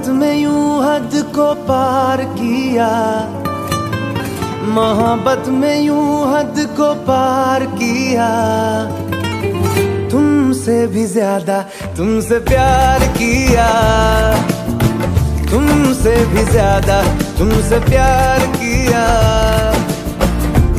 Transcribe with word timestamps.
मोहब्बत 0.00 0.16
में 0.16 0.36
यूँ 0.36 0.82
हद 0.82 1.12
को 1.36 1.46
पार 1.68 2.22
किया। 2.32 2.88
मोहब्बत 4.66 5.48
में 5.52 5.80
यूँ 5.80 6.06
हद 6.26 6.54
को 6.76 6.88
पार 7.04 7.64
किया। 7.74 8.28
तुमसे 10.10 10.86
भी 10.86 11.04
ज़्यादा, 11.06 11.60
तुमसे 11.96 12.38
प्यार 12.48 13.06
किया। 13.18 13.68
तुमसे 15.50 16.16
भी 16.32 16.44
ज़्यादा, 16.50 17.02
तुमसे 17.38 17.80
प्यार 17.84 18.46
किया। 18.56 19.04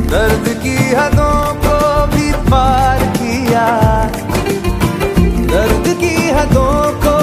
दर्द 0.10 0.49
की 0.63 0.77
हदों 0.94 1.40
को 1.62 1.77
भी 2.16 2.32
पार 2.49 3.05
किया। 3.20 3.68
दर्द 5.54 5.94
की 6.02 6.16
हदों 6.32 6.74
को 7.05 7.20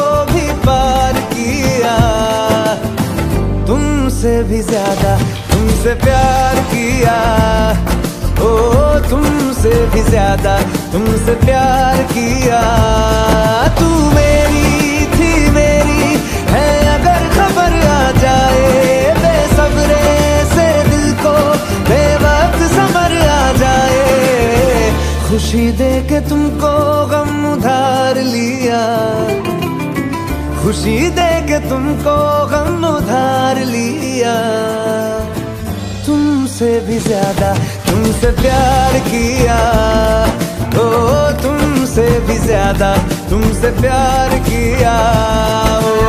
तुमसे 4.18 4.42
भी 4.42 4.60
ज़्यादा 4.66 5.10
तुमसे 5.48 5.92
प्यार 5.95 6.56
किया। 6.70 7.18
ओ, 8.42 8.48
तुमसे 9.10 9.70
भी 9.92 10.02
ज़्यादा 10.09 10.54
तुमसे 10.92 11.34
प्यार 11.45 12.02
किया। 12.10 12.62
तू 13.78 13.86
मेरी 14.10 15.06
थी 15.14 15.30
मेरी, 15.54 16.10
है 16.50 16.66
अगर 16.95 17.28
खबर 17.36 17.78
आ 17.86 18.10
जाए। 18.18 19.14
बेसब्रे 19.20 20.02
से 20.54 20.66
दिल 20.90 21.06
को 21.23 21.37
बेवक्त 21.90 22.66
समर 22.74 23.16
आ 23.28 23.52
जाए। 23.62 24.90
खुशी 25.28 25.71
दे 25.78 25.93
के 26.10 26.21
तुमको 26.28 26.74
गम 27.15 27.52
उधार 27.52 28.23
लिया। 28.34 28.82
खुशी 30.69 30.99
दे 31.09 31.30
के 31.49 31.59
तुमको 31.69 32.15
गम 32.47 32.85
उधार 32.87 33.59
लिया। 33.65 34.35
तुमसे 36.07 36.69
भी 36.80 36.99
ज़्यादा, 36.99 37.52
तुमसे 37.87 38.30
प्यार 38.43 38.99
किया। 39.09 39.57
ओ, 40.83 40.85
तुमसे 41.43 42.07
भी 42.21 42.37
ज़्यादा, 42.39 42.93
तुमसे 43.30 43.71
प्यार 43.80 44.39
किया। 44.49 44.95
ओ 45.79 46.07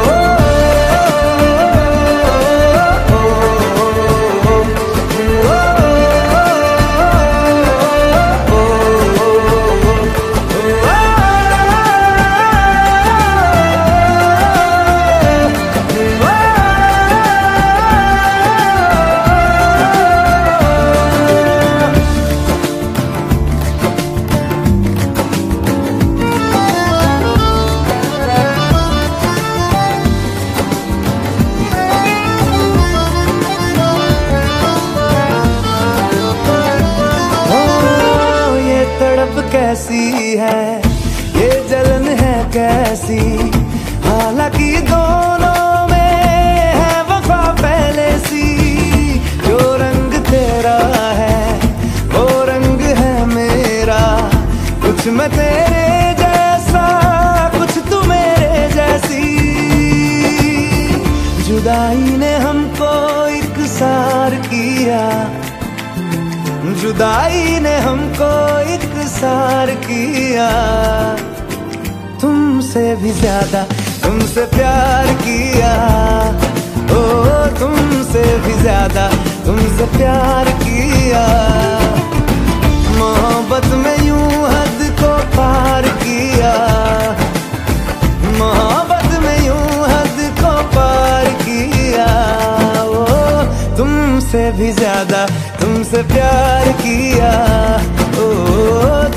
भी 73.46 73.79
भी 94.60 94.72
ज़्यादा 94.74 95.26
तुमसे 95.60 96.02
प्यार 96.12 96.68
किया। 96.82 97.32
ओ 98.20 98.26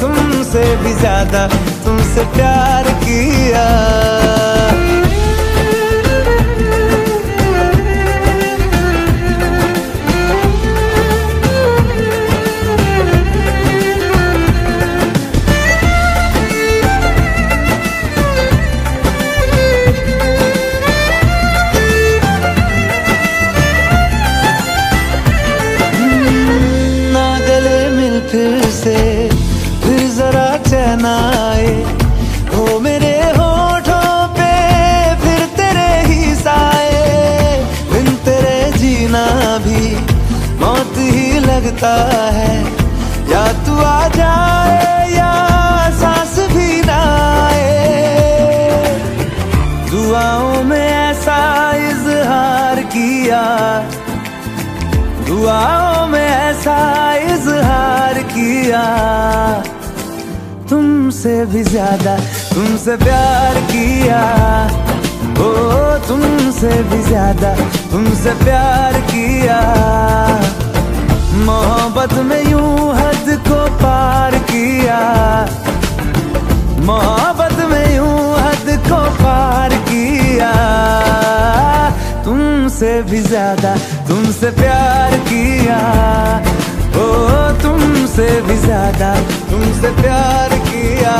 तुमसे 0.01 0.65
भी 0.83 0.93
ज़्यादा 1.01 1.47
तुमसे 1.85 2.25
प्यार 2.37 2.93
किया। 3.05 3.67
लगता 41.83 42.31
है। 42.33 42.55
या 43.31 43.47
तू 43.67 43.77
आ 43.77 44.09
जाए 44.09 45.11
या 45.11 45.33
सांस 46.01 46.39
भी 46.53 46.81
ना 46.83 47.01
आए। 47.43 47.71
दुआओं 49.91 50.63
में 50.65 50.79
ऐसा 50.79 51.41
इजहार 51.89 52.83
किया। 52.95 53.43
दुआओं 55.27 56.07
में 56.07 56.29
ऐसा 56.29 56.79
इजहार 57.35 58.23
किया। 58.35 58.85
तुमसे 60.71 61.35
भी 61.47 61.63
ज़्यादा, 61.65 62.17
तुमसे 62.55 62.97
प्यार 62.97 63.61
किया। 63.73 64.23
ओ, 65.35 65.51
तुमसे 66.09 66.83
भी 66.83 67.03
ज़्यादा, 67.03 67.55
तुमसे 67.93 68.35
प्यार 68.45 69.01
किया। 69.11 69.61
मोहब्बत 71.45 72.13
में 72.25 72.43
यूँ 72.51 72.95
हद 72.95 73.29
को 73.49 73.59
पार 73.77 74.35
किया। 74.51 74.99
मोहब्बत 76.81 77.59
में 77.71 77.97
यूँ 77.97 78.19
हद 78.37 78.71
को 78.89 79.01
पार 79.23 79.75
किया। 79.89 80.53
तुमसे 82.25 82.93
भी 83.03 83.21
ज़्यादा, 83.23 83.75
तुमसे 84.09 84.51
प्यार 84.61 85.19
किया। 85.29 85.81
ओ, 86.97 87.07
तुमसे 87.63 88.29
भी 88.41 88.57
ज़्यादा, 88.57 89.15
तुमसे 89.51 89.91
प्यार 90.03 90.59
किया। 90.69 91.17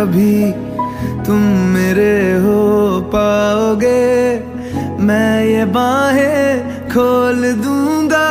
कभी 0.00 0.52
तुम 1.24 1.40
मेरे 1.72 2.32
हो 2.32 3.00
पाओगे? 3.00 4.40
मैं 5.00 5.44
ये 5.44 5.64
बाहें 5.64 6.88
खोल 6.88 7.52
दूँगा, 7.52 8.28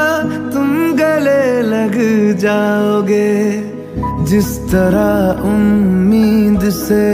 तुम 0.54 0.70
गले 0.94 1.62
लग 1.62 1.94
जाओगे। 2.38 3.30
जिस 4.26 4.50
तरह 4.72 5.42
उम्मीद 5.44 6.70
से 6.70 7.06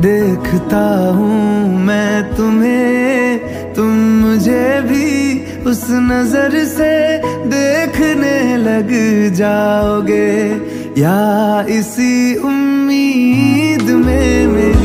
देखता 0.00 0.84
हूँ 1.10 1.78
मैं 1.78 2.36
तुम्हें, 2.36 3.74
तुम 3.74 3.94
मुझे 4.20 4.80
भी 4.80 5.08
उस 5.70 5.86
नज़र 5.90 6.64
से 6.64 6.92
देखने 7.46 8.56
लग 8.56 8.90
जाओगे। 9.34 10.30
या 10.98 11.20
इसी 11.68 12.34
उम्मीद 12.34 12.79
में 13.12 14.46
मेरी 14.46 14.79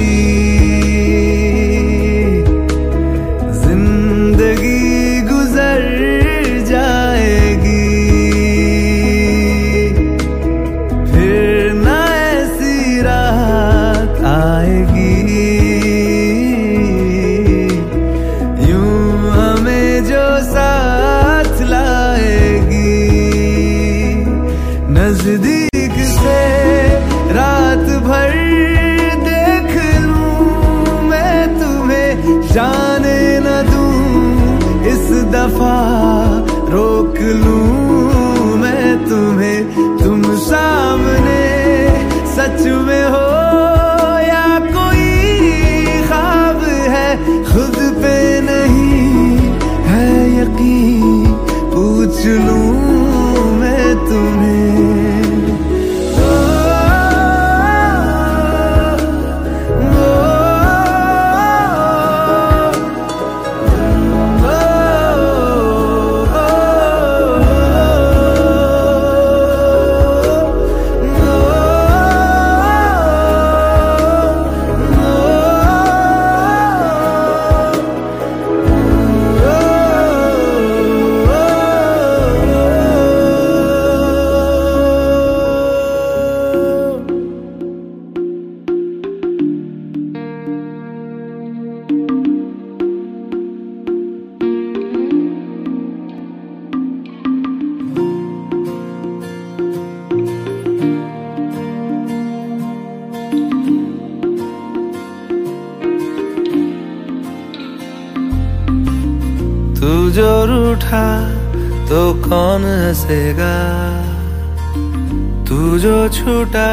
छूटा 116.15 116.69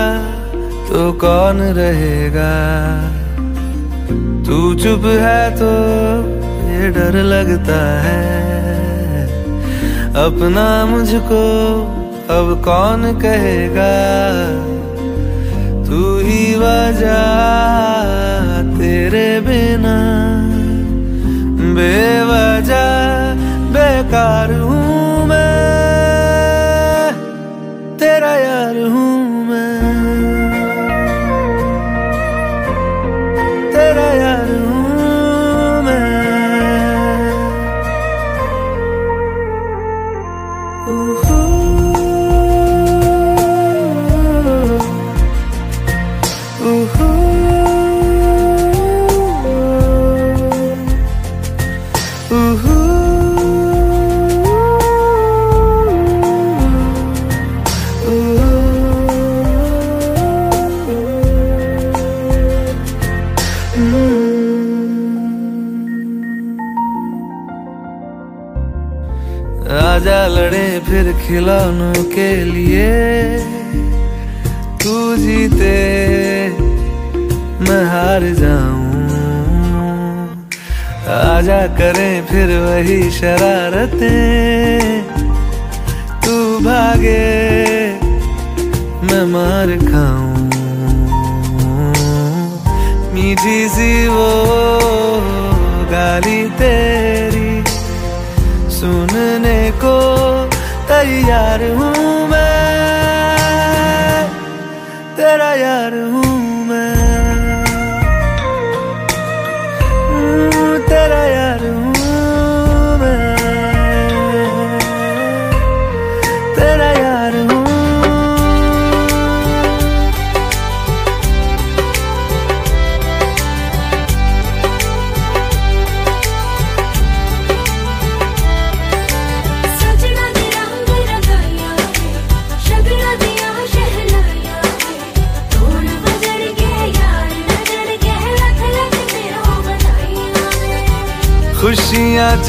तो 0.89 1.01
कौन 1.21 1.61
रहेगा? 1.77 2.53
तू 4.47 4.59
चुप 4.75 5.05
है 5.23 5.43
तो 5.57 5.71
ये 6.69 6.89
डर 6.91 7.17
लगता 7.25 7.81
है। 8.03 8.21
अपना 10.23 10.67
मुझको 10.87 11.43
अब 12.31 12.51
कौन 12.65 13.03
कहेगा? 13.21 13.93
तू 15.87 16.01
ही 16.21 16.45
वजह 16.55 17.23
तेरे 18.79 19.29
बिना। 19.41 19.97
बेवजह 21.77 22.89
बेकार 23.75 24.53
हूँ 24.61 24.92
खिलौनों 71.33 72.05
के 72.05 72.45
लिए 72.45 73.39
तू 74.83 75.17
जीते, 75.17 75.77
मैं 77.61 77.85
हार 77.85 78.21
जाऊँ। 78.23 79.07
आजा 81.15 81.67
करें 81.67 82.27
फिर 82.27 82.47
वही 82.59 83.11
शरारतें। 83.11 85.03
तू 86.21 86.59
भागे, 86.59 87.25
मैं 89.03 89.25
मार 89.25 89.77
खाऊं। 89.77 90.45
मीठी 93.15 93.69
सी 93.69 94.09
वो 94.09 94.31
गाली 95.93 96.49
तेरी 96.49 97.65
सुनने 98.71 99.71
को 99.71 100.12
तैयार 100.93 101.63
हूँ 101.77 102.29
मैं 102.29 102.53
तेरा 105.17 105.51
यार 105.57 105.95
हूँ 106.13 106.32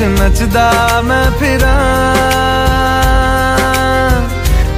नचदा 0.06 1.02
मैं 1.02 1.30
फिरा। 1.32 1.76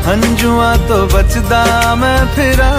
हंजुआ 0.08 0.76
तो 0.76 0.98
बचदा 1.08 1.96
मैं 1.96 2.26
फिरा। 2.36 2.72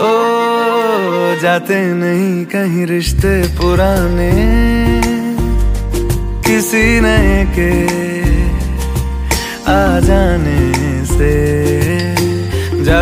ओ, 0.00 0.12
जाते 1.40 1.80
नहीं 1.94 2.44
कहीं 2.44 2.86
रिश्ते 2.86 3.42
पुराने। 3.42 4.32
किसी 6.46 7.00
नए 7.00 7.44
के 7.58 7.72
आ 9.72 10.00
जाने 10.00 10.59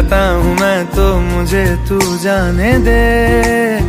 जाता 0.09 0.27
हूँ 0.33 0.55
मैं 0.57 0.87
तो 0.87 1.05
मुझे 1.21 1.65
तू 1.89 1.99
जाने 2.17 2.73
दे। 2.81 3.81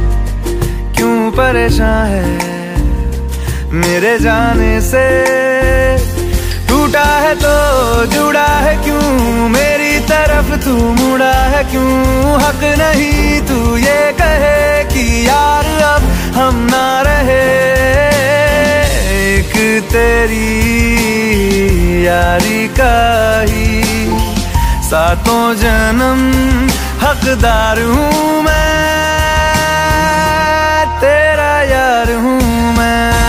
क्यों 0.96 1.32
परेशान 1.32 2.08
है 2.08 3.72
मेरे 3.72 4.18
जाने 4.20 4.80
से? 4.82 5.06
टूटा 6.68 7.06
है 7.24 7.34
तो 7.36 7.56
जुड़ा 8.14 8.48
है 8.66 8.76
क्यों? 8.84 9.48
मेरी 9.50 10.00
तरफ़ 10.12 10.52
तू 10.66 10.76
मुड़ा 10.94 11.34
है 11.54 11.64
क्यों? 11.72 11.88
हक 12.44 12.64
नहीं 12.80 13.42
तू 13.48 13.78
ये 13.78 14.02
कहे 14.20 14.84
कि 14.92 15.06
यार 15.28 15.72
अब 15.86 16.04
हम 16.36 16.68
ना 16.72 16.88
रहे। 17.02 17.44
एक 19.22 19.56
तेरी 19.92 20.52
यारी 22.06 22.68
का 22.80 22.96
ही 23.42 23.89
सातों 24.90 25.54
जन्म 25.56 26.22
हकदार 27.02 27.82
हूँ 27.90 28.42
मैं 28.44 28.80
तेरा 31.02 31.52
यार 31.72 32.12
हूँ 32.24 32.40
मैं। 32.78 33.29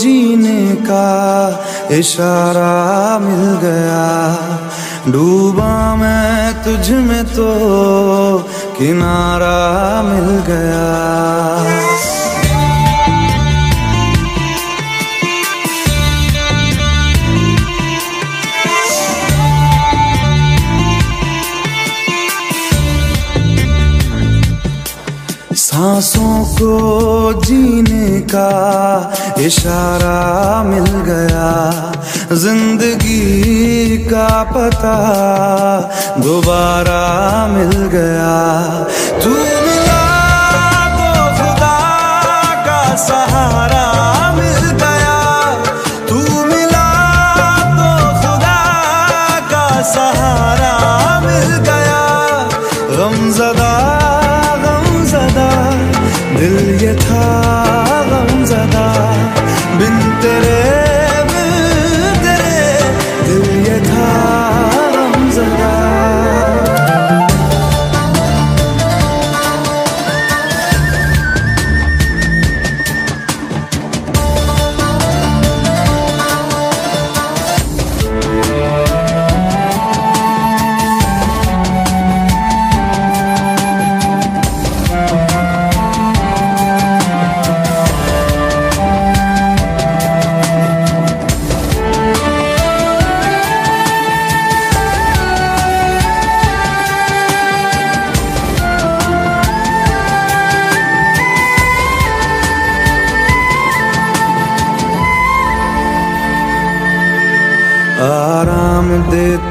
जीने 0.00 0.62
का 0.88 1.08
इशारा 1.90 3.18
मिल 3.18 3.44
गया। 3.64 4.06
डूबा 5.12 5.74
मैं 5.96 6.62
तुझ 6.64 6.90
में 7.08 7.24
तो 7.34 7.50
किनारा 8.78 9.58
मिल 10.02 10.30
गया। 10.48 10.88
सांसों 25.60 26.36
को 26.56 27.42
जीने 27.42 28.20
का 28.32 28.50
इशारा 29.40 30.62
मिल 30.62 30.88
गया, 31.06 31.48
ज़िंदगी 32.42 33.98
का 34.06 34.28
पता 34.52 34.96
दोबारा 36.24 37.02
मिल 37.48 37.72
गया। 37.94 38.34
तू 39.22 39.30
मिला 39.66 40.02
तो 40.96 41.08
का 42.66 42.82
सहारा 43.06 43.86
मिल 44.36 44.60
गया। 44.82 45.18
तू 46.10 46.18
मिला 46.46 46.88
तो 47.78 47.90
का 49.52 49.66
सहारा 49.92 50.74
मिल 51.26 51.48
गया। 51.68 52.02
दिल 56.38 56.58
ये 56.82 56.92
था 56.96 57.09
तेरे 60.22 60.59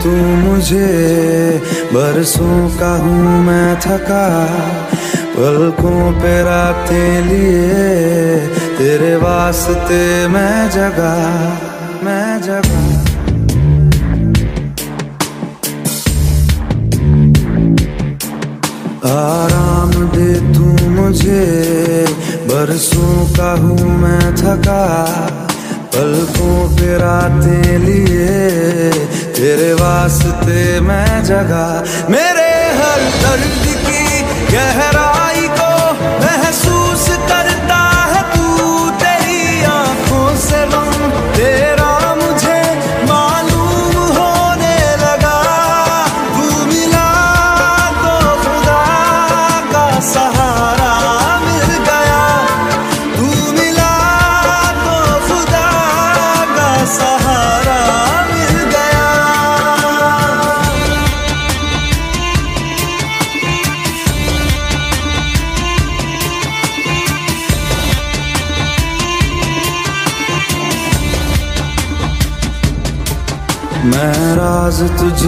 तू 0.04 0.10
मुझे, 0.10 1.62
बरसों 1.94 2.70
का 2.70 2.92
हूँ 2.98 3.44
मैं 3.44 3.76
थका। 3.80 4.26
पलकों 5.36 6.12
पे 6.14 6.42
रातें 6.44 7.22
लिए, 7.26 8.38
तेरे 8.78 9.16
वास्ते 9.16 10.28
मैं 10.28 10.70
जगा 10.70 11.16
मैं 12.04 12.42
जगा। 12.42 12.82
आराम 19.10 19.92
दे 19.92 20.34
तू 20.54 20.90
मुझे, 20.90 21.44
बरसों 22.48 23.26
का 23.38 23.52
हूँ 23.52 23.98
मैं 24.00 24.36
थका। 24.36 24.86
पलकों 25.94 26.58
पे 26.76 26.98
रातें 26.98 27.78
लिए 27.80 28.92
तेरे 29.40 29.74
वास्ते 29.74 30.80
मैं 30.84 31.24
जगा 31.24 31.68
मेरे 32.12 32.50
हर 32.80 33.04
दर्द 33.22 33.68
की 33.86 34.04
गहराई 34.52 35.09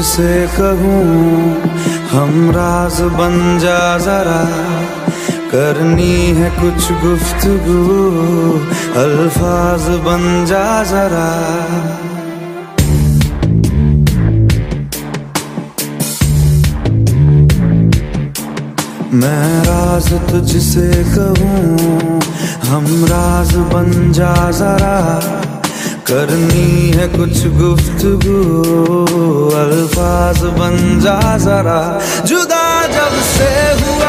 तुझसे 0.01 0.47
कहूँ, 0.59 1.61
हम 2.09 2.31
राज 2.51 3.01
बन 3.01 3.35
जा 3.61 3.97
जरा। 3.97 4.39
करनी 5.51 6.15
है 6.35 6.49
कुछ 6.49 6.87
गुफ्तगु, 7.03 7.83
अल्फाज 8.99 9.85
बन 10.05 10.23
जा 10.45 10.83
जरा। 10.83 11.27
मैं 19.13 19.63
राज 19.63 20.11
तुझसे 20.31 20.89
कहूँ, 21.13 22.19
हम 22.65 22.85
राज 23.05 23.55
बन 23.73 24.11
जा 24.11 24.35
जरा। 24.51 25.40
करनी 26.11 26.91
है 26.91 27.07
कुछ 27.07 27.45
गुफ्तगु। 27.57 28.39
अल्फाज 29.55 30.41
बन 30.59 30.77
जा 30.99 31.19
जरा। 31.37 31.81
जुदा 32.25 32.65
जब 32.87 33.13
से 33.27 33.51
हूँ 33.79 34.00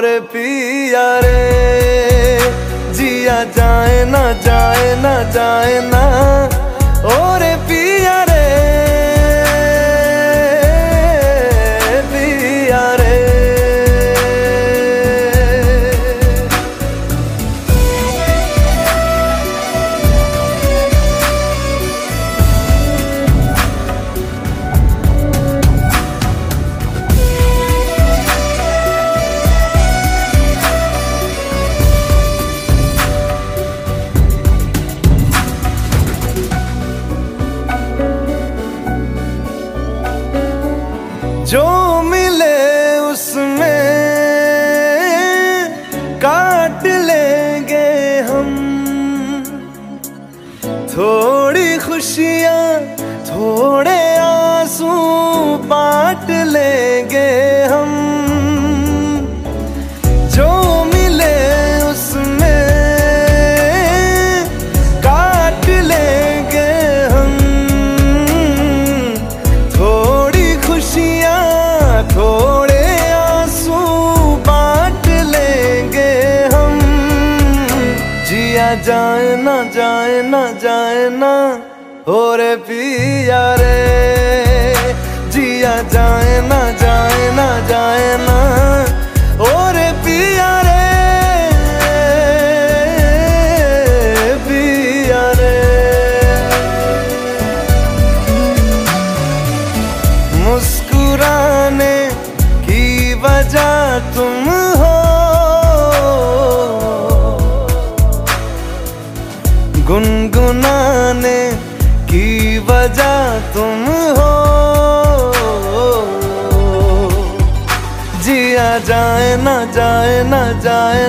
रे 0.00 0.18
पिया 0.20 1.20
रे। 1.20 2.40
जिया 2.92 3.44
जाए 3.44 4.04
ना 4.04 4.32
जाए 4.32 4.94
ना 5.02 5.12
जाए 5.30 5.80
ना। 5.84 6.04
और 7.14 7.49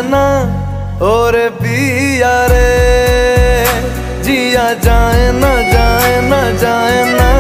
ना 0.09 0.25
और 1.05 1.37
पिया 1.61 2.27
यारे 2.27 2.69
जिया 4.23 4.67
जाए 4.85 5.31
ना 5.39 5.53
जाए 5.71 6.21
ना 6.29 6.41
जाए 6.63 7.03
ना 7.13 7.30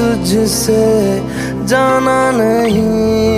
तुझसे 0.00 0.82
जाना 1.66 2.20
नहीं। 2.34 3.29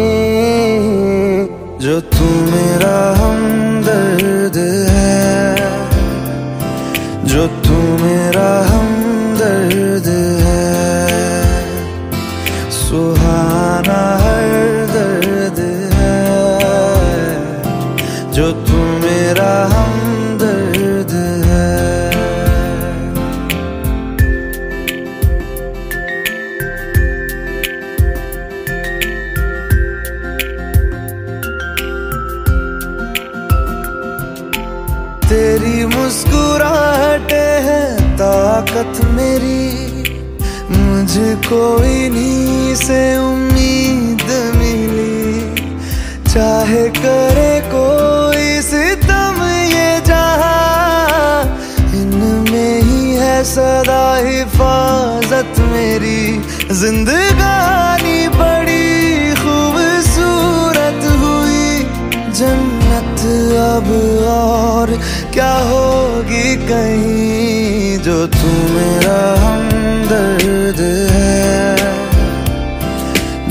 मुस्कुराहटे 36.12 37.44
है 37.66 37.84
ताकत 38.16 38.98
मेरी। 39.04 39.60
मुझे 40.70 41.28
कोई 41.44 42.10
नहीं 42.10 42.74
से 42.74 43.00
उम्मीद 43.18 44.24
मिली। 44.56 45.54
चाहे 46.32 46.88
करे 46.88 47.54
कोई 47.64 48.60
सितम 48.62 49.40
ये 49.72 50.00
जहा, 50.00 50.60
इनमें 51.94 52.82
ही 52.82 53.14
है 53.14 53.44
सदा 53.44 54.04
हिफाजत 54.16 55.60
मेरी। 55.60 56.22
जिंदगानी 56.74 58.28
बड़ी 58.28 59.34
खूबसूरत 59.34 61.00
हुई। 61.22 61.82
जन्नत 62.34 63.24
अब 63.62 63.88
और 64.28 65.00
क्या 65.32 65.52
हो 65.52 65.91
कहीं 66.68 67.98
जो 68.04 68.16
तू 68.34 68.50
मेरा 68.74 69.18
हमदर्द 69.42 70.80
है 71.10 71.76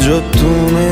जो 0.05 0.19
तू 0.35 0.49
मेरा 0.75 0.90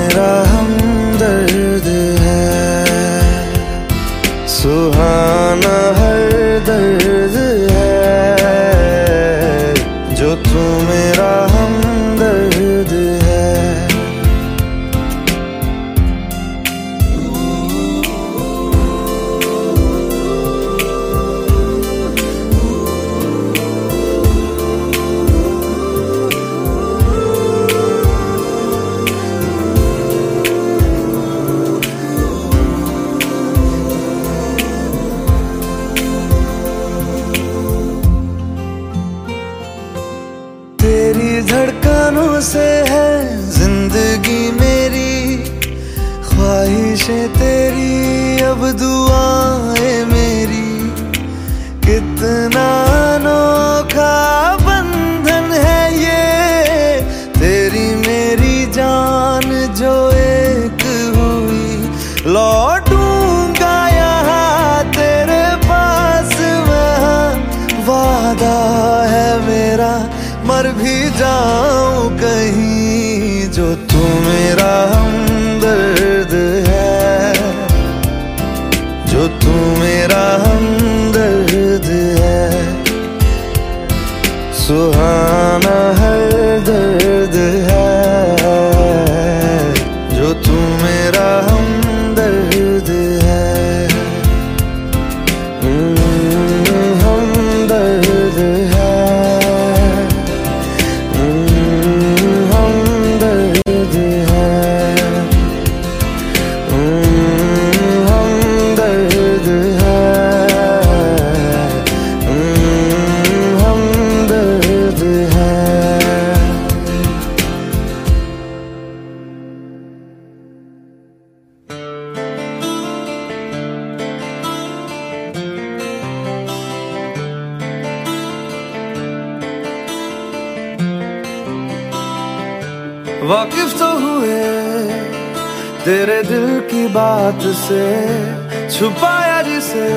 बात 137.59 137.67
से, 137.67 138.79
छुपाया 138.79 139.41
जिसे, 139.41 139.89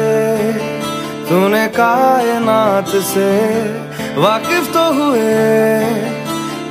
तूने 1.29 1.67
कायनात 1.69 2.89
से, 2.89 3.31
वाकिफ 4.17 4.73
तो 4.73 4.85
हुए, 4.93 5.35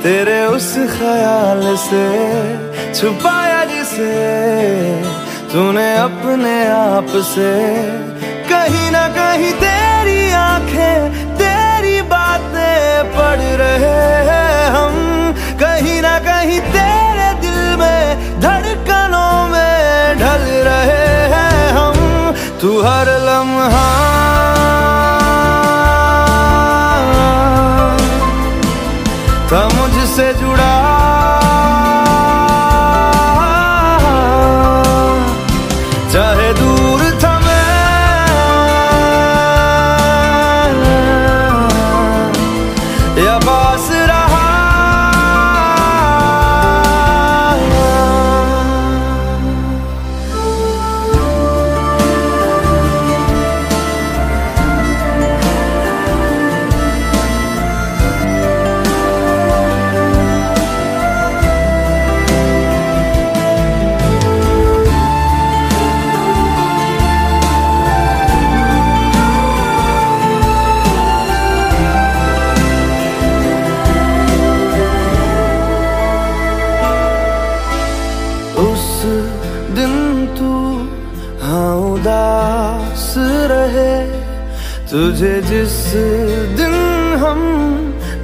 तेरे 0.02 0.44
उस 0.46 0.74
ख्याल 0.74 1.76
से, 1.76 2.04
छुपाया 2.94 3.64
जिसे, 3.64 4.12
तूने 5.52 5.96
अपने 5.96 6.66
आप 6.66 7.08
से, 7.08 7.52
कहीं 8.50 8.90
ना 8.90 9.08
कहीं 9.08 9.52
तेरी 9.52 10.32
आँखें, 10.32 11.12
तेरी 11.36 12.02
बातें 12.02 13.04
पढ़ 13.16 13.40
रहे 13.40 13.96
हैं 14.28 14.70
हम, 14.70 14.94
कहीं 15.60 16.00
ना 16.02 16.18
कहीं 16.18 16.60
तेरे 16.60 16.91
ढल 20.22 20.44
रहे 20.68 21.06
हैं 21.34 21.70
हम 21.78 21.96
तू 22.60 22.70
हर 22.82 23.08
लम्हा। 23.28 23.86
था 29.52 29.62
मुझसे 29.68 30.26
जुड़ा 30.34 30.51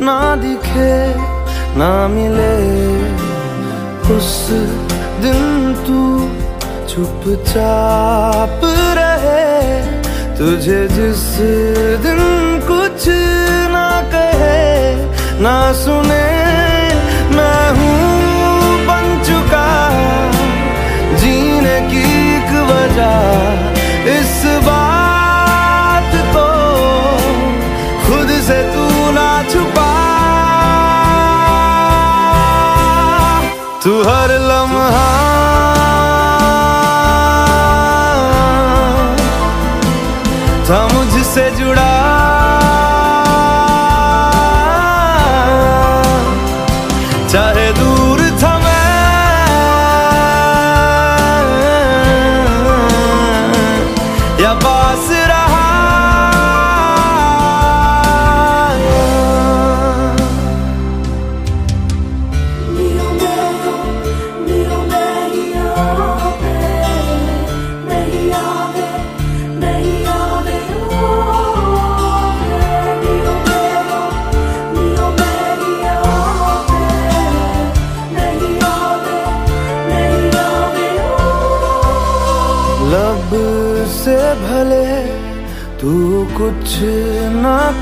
ना 0.08 0.36
दिखे, 0.36 0.94
ना 1.78 1.90
मिले। 2.08 2.54
उस 4.16 4.30
दिन 5.22 5.42
तू 5.86 6.00
चुपचाप 6.90 8.60
रहे। 8.98 9.44
तुझे 10.38 10.80
जिस 10.88 11.24
दिन 12.06 12.20
कुछ 12.70 13.08
ना 13.74 13.88
कहे, 14.14 14.64
ना 15.42 15.56
सुने, 15.72 16.26
मैं 17.36 17.64
हूँ 17.78 18.06
बन 18.88 19.06
चुका। 19.28 19.68
जीने 21.16 21.80
की 21.90 22.04
एक 22.36 22.52
वजह 22.70 23.67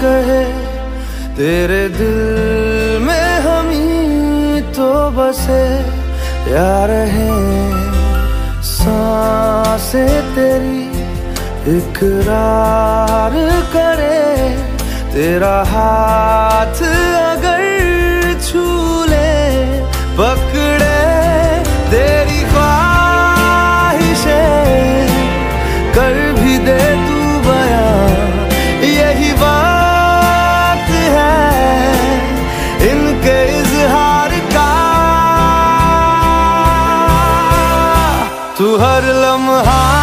कहे 0.06 0.42
तेरे 1.36 1.82
दिल 1.98 2.18
में 3.06 3.28
हम 3.46 3.70
ही 3.70 4.60
तो 4.76 4.90
बसे 5.16 5.64
यार 6.52 6.90
हैं। 7.14 7.44
सांसे 8.66 10.04
तेरी 10.36 10.84
इकरार 11.76 13.34
करे, 13.74 14.22
तेरा 15.14 15.56
हाथ 15.72 16.82
लम्हा 39.56 39.95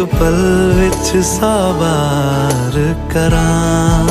ਪਲ 0.10 0.36
ਵਿੱਚ 0.74 1.08
ਸਾਬਾਰ 1.22 2.76
ਕਰਾਂ 3.12 4.06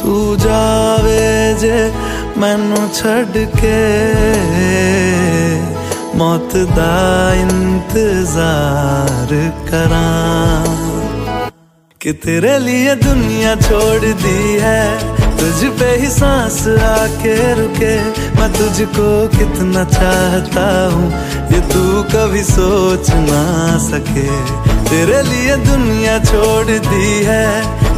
ਤੂੰ 0.00 0.38
ਜਾਵੇ 0.38 1.54
ਜੇ 1.60 1.90
ਮੈਨੂੰ 2.38 2.88
ਛੱਡ 2.94 3.38
ਕੇ 3.56 3.74
ਮੌਤ 6.16 6.56
ਦਾ 6.76 7.34
ਇੰਤਜ਼ਾਰ 7.34 9.34
ਕਰਾਂ 9.70 10.90
कि 12.00 12.12
तेरे 12.14 12.58
लिए 12.58 12.94
दुनिया 12.96 13.58
छोड़ 13.58 14.12
दी 14.20 14.58
है 14.60 15.13
तुझ 15.45 15.69
पे 15.79 15.89
ही 16.01 16.07
सांस 16.09 16.57
आके 16.83 17.35
रुके। 17.55 17.93
मैं 18.37 18.47
तुझको 18.53 19.09
कितना 19.35 19.83
चाहता 19.85 20.65
हूँ, 20.93 21.09
ये 21.51 21.59
तू 21.69 21.81
कभी 22.13 22.41
सोच 22.43 23.09
ना 23.27 23.43
सके। 23.79 24.25
तेरे 24.89 25.21
लिए 25.29 25.55
दुनिया 25.65 26.17
छोड़ 26.25 26.65
दी 26.65 27.11
है 27.25 27.47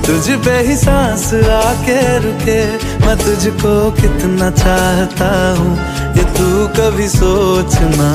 तुझ 0.07 0.25
पे 0.45 0.59
ही 0.67 0.75
सांस 0.75 1.33
आके 1.55 1.99
रुके। 2.25 2.61
मैं 3.05 3.17
तुझको 3.17 3.75
कितना 4.01 4.49
चाहता 4.53 5.29
हूँ, 5.59 5.75
ये 6.17 6.23
तू 6.37 6.67
कभी 6.77 7.07
सोच 7.09 7.77
ना 7.95 8.11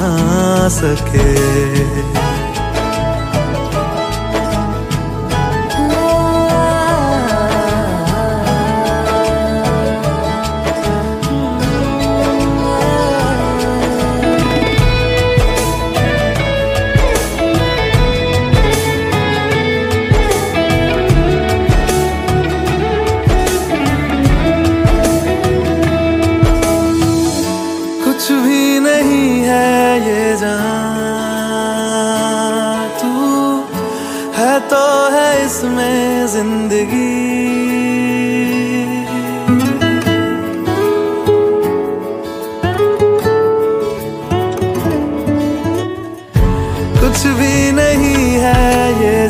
सके। 0.81 2.22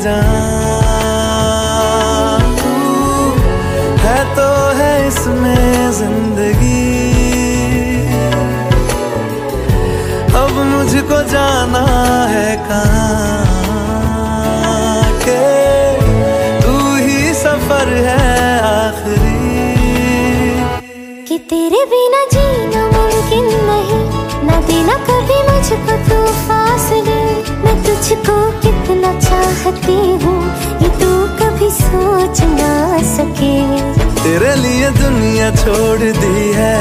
जहाँ 0.03 0.81
है 4.05 4.19
तो 4.37 4.49
है 4.79 4.93
इसमें 5.09 5.93
ज़िंदगी। 5.99 6.81
अब 10.43 10.53
मुझको 10.73 11.23
जाना 11.31 11.85
है 12.35 12.57
कहाँ? 12.69 13.52
तुझको 28.03 28.37
कितना 28.63 29.11
चाहती 29.21 29.95
हूँ 30.23 30.39
ये 30.83 30.89
तू 31.01 31.11
कभी 31.39 31.69
सोच 31.71 32.41
ना 32.51 32.73
सके। 33.09 33.55
तेरे 34.23 34.55
लिए 34.57 34.89
दुनिया 34.99 35.51
छोड़ 35.57 35.99
दी 36.19 36.49
है, 36.57 36.79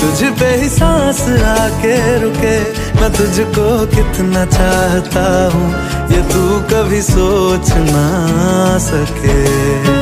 तुझ 0.00 0.28
पे 0.40 0.50
ही 0.60 0.68
सांस 0.68 1.22
आके 1.48 1.96
रुके। 2.20 2.56
मैं 3.00 3.10
तुझको 3.16 3.68
कितना 3.96 4.44
चाहता 4.52 5.24
हूँ 5.54 5.70
ये 6.12 6.20
तू 6.34 6.44
कभी 6.74 7.00
सोच 7.02 7.72
ना 7.88 8.06
सके। 8.90 9.97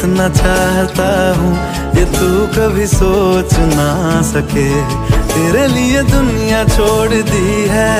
कितना 0.00 0.28
चाहता 0.32 1.06
हूँ 1.38 1.50
ये 1.96 2.04
तू 2.12 2.28
कभी 2.56 2.86
सोच 2.86 3.52
ना 3.72 3.88
सके। 4.24 4.68
तेरे 5.32 5.66
लिए 5.68 6.02
दुनिया 6.02 6.62
छोड़ 6.68 7.08
दी 7.10 7.66
है, 7.68 7.92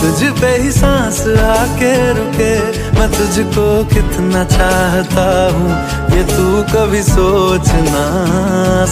तुझ 0.00 0.30
पे 0.40 0.54
ही 0.62 0.70
सांस 0.72 1.20
आके 1.44 1.92
रुके। 2.14 2.54
मैं 2.98 3.08
तुझको 3.12 3.66
कितना 3.92 4.44
चाहता 4.56 5.28
हूँ 5.52 5.70
ये 6.16 6.24
तू 6.32 6.48
कभी 6.72 7.02
सोच 7.04 7.68
ना 7.90 8.06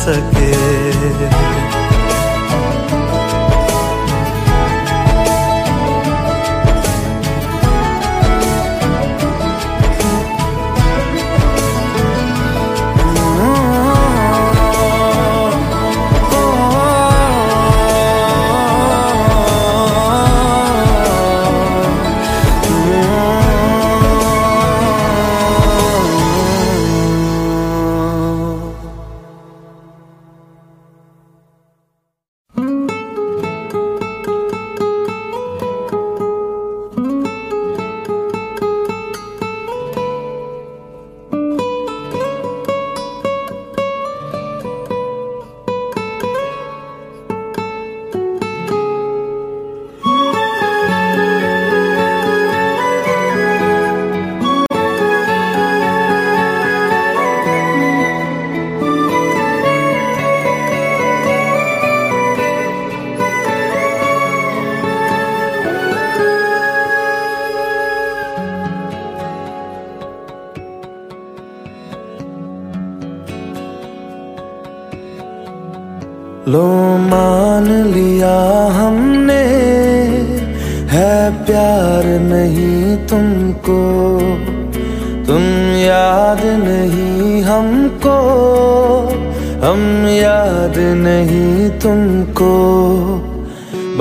सके। 0.05 0.53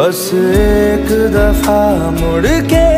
बस 0.10 0.30
एक 0.34 1.10
दफ़ा 1.34 1.82
मुड़ 2.12 2.48
के 2.72 2.89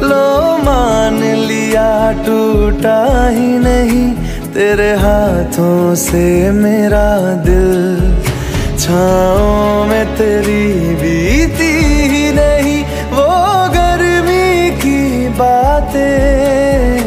लो 0.09 0.57
मान 0.57 1.23
लिया, 1.23 2.11
टूटा 2.11 3.27
ही 3.29 3.57
नहीं। 3.57 4.13
तेरे 4.53 4.91
हाथों 4.95 5.95
से 5.95 6.51
मेरा 6.51 7.33
दिल। 7.33 7.97
छाओ 8.79 9.83
में 9.83 10.05
तेरी 10.17 10.95
बीती 10.95 11.73
ही 12.03 12.31
नहीं। 12.31 12.83
वो 13.11 13.29
गर्मी 13.69 14.71
की 14.71 15.27
बातें। 15.27 17.03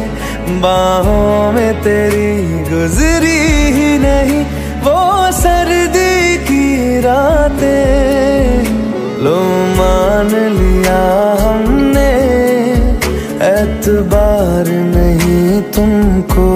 बाहों 0.61 1.51
में 1.51 1.81
तेरी 1.81 2.59
गुजरी 2.59 3.71
ही 3.71 3.97
नहीं। 3.97 4.45
वो 4.81 5.31
सर्दी 5.31 6.37
की 6.37 6.99
रातें। 6.99 8.32
लो 9.23 9.39
मान 9.77 10.31
लिया 10.55 11.01
हमने 11.41 12.09
एतबार 13.47 14.71
नहीं 14.87 15.61
तुमको। 15.71 16.47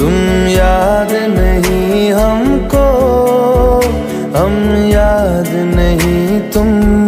तुम 0.00 0.16
याद 0.48 1.12
नहीं 1.36 2.12
हमको, 2.12 2.86
हम 4.38 4.56
याद 4.88 5.52
नहीं 5.76 6.40
तुमको। 6.50 6.99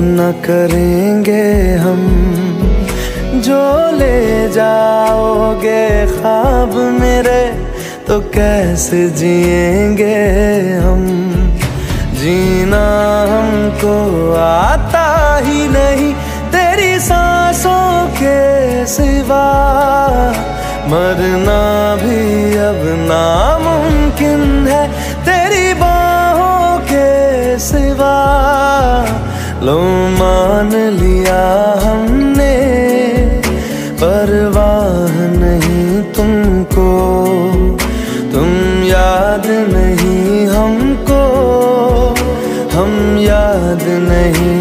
न 0.00 0.32
करेंगे 0.46 1.74
हम। 1.74 2.00
जो 3.34 3.96
ले 3.96 4.48
जाओगे 4.48 6.06
ख्वाब 6.06 6.74
मेरे 7.00 7.70
तो 8.08 8.20
कैसे 8.20 9.10
जिएँगे 9.10 10.24
हम? 10.84 11.02
जीना 12.12 12.86
हमको 13.30 14.34
आता 14.34 15.36
ही 15.42 15.68
नहीं, 15.68 16.14
तेरी 16.50 16.98
सांसों 16.98 18.08
के 18.08 18.86
सिवा। 18.86 19.46
मरना 20.86 21.96
भी 21.96 22.50
अब 22.56 22.80
नामुमकिन 23.08 24.68
है, 24.68 24.88
तेरी 25.24 25.74
बाहों 25.74 26.78
के 26.78 27.58
सिवा। 27.58 28.16
लो 29.66 29.78
मान 30.18 30.70
लिया 31.00 31.40
हमने 31.84 32.52
परवाह 34.02 35.16
नहीं 35.42 36.02
तुमको। 36.16 36.88
तुम 38.32 38.48
याद 38.84 39.46
नहीं 39.74 40.46
हमको 40.46 41.20
हम 42.74 42.92
याद 43.20 43.84
नहीं 44.08 44.59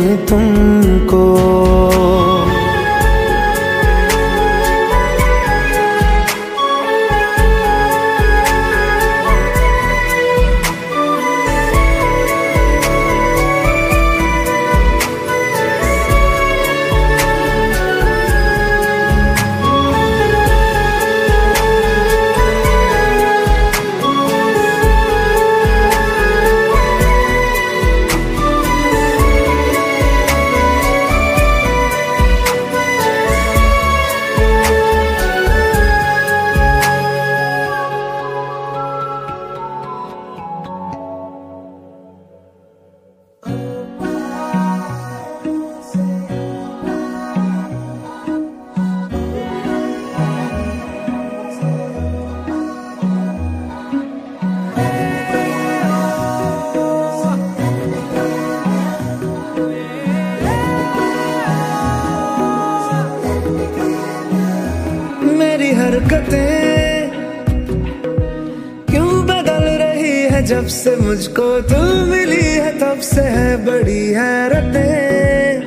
मुझको 71.10 71.62
तू 71.62 72.06
मिली 72.06 72.44
है 72.44 72.80
तब 72.80 73.00
से 73.00 73.22
है 73.22 73.66
बड़ी 73.66 74.08
हैरतें। 74.08 75.62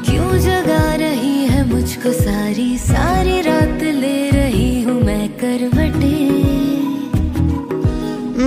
क्यों 0.03 0.39
जगा 0.39 0.95
रही 0.95 1.45
है 1.45 1.63
मुझको 1.73 2.11
सारी? 2.11 2.77
सारी 2.77 3.41
रात 3.41 3.83
ले 3.83 4.29
रही 4.29 4.83
हूँ 4.83 5.01
मैं 5.01 5.29
करवटें। 5.29 6.29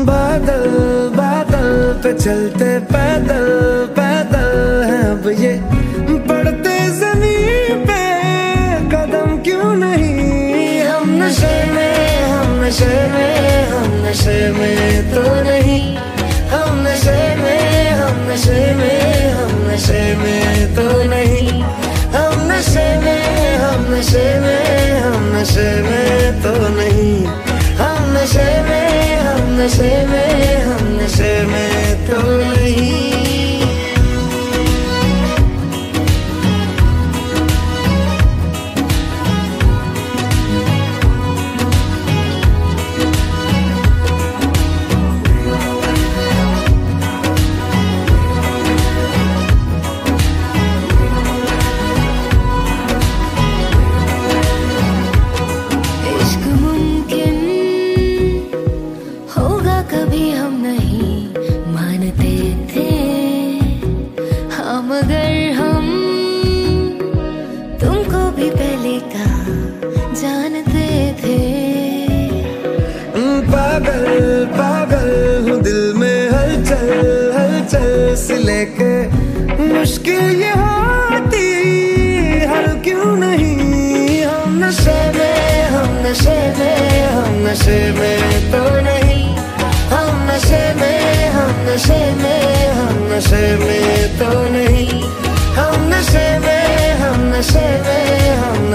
बादल 0.07 0.68
बादल 1.16 2.00
पे 2.05 2.12
चलते 2.18 2.78
पैदल 2.78 3.48
पैदल 3.98 4.82
है 4.84 5.03
अब 5.11 5.28
ये। 5.40 5.57
नशे 12.72 13.00
में 13.12 13.66
हम 13.70 13.88
नशे 14.04 14.36
में 14.52 15.10
तो 15.12 15.22
नहीं 15.44 15.80
हम 16.52 16.78
नशे 16.86 17.18
में 17.40 17.90
हम 17.98 18.30
नशे 18.30 18.60
में 18.78 19.32
हम 19.32 19.52
नशे 19.68 20.00
में 20.20 20.74
तो 20.76 20.86
नहीं 21.10 21.50
हम 22.14 22.38
नशे 22.50 22.86
में 23.04 23.56
हम 23.64 23.84
नशे 23.92 24.24
में 24.44 25.00
हम 25.02 25.28
नशे 25.36 25.68
में 25.82 26.40
तो 26.42 26.54
नहीं 26.78 27.12
हम 27.82 28.10
नशे 28.16 28.48
में 28.70 29.16
हम 29.26 29.52
नशे 29.60 29.92
में 30.12 30.62
हम 30.64 30.88
नशे 30.96 31.34
में 31.52 32.06
तो 32.08 32.22
नहीं 32.40 33.32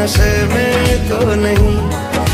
नशे 0.08 0.36
में 0.48 1.10
तो 1.10 1.18
नहीं। 1.36 1.80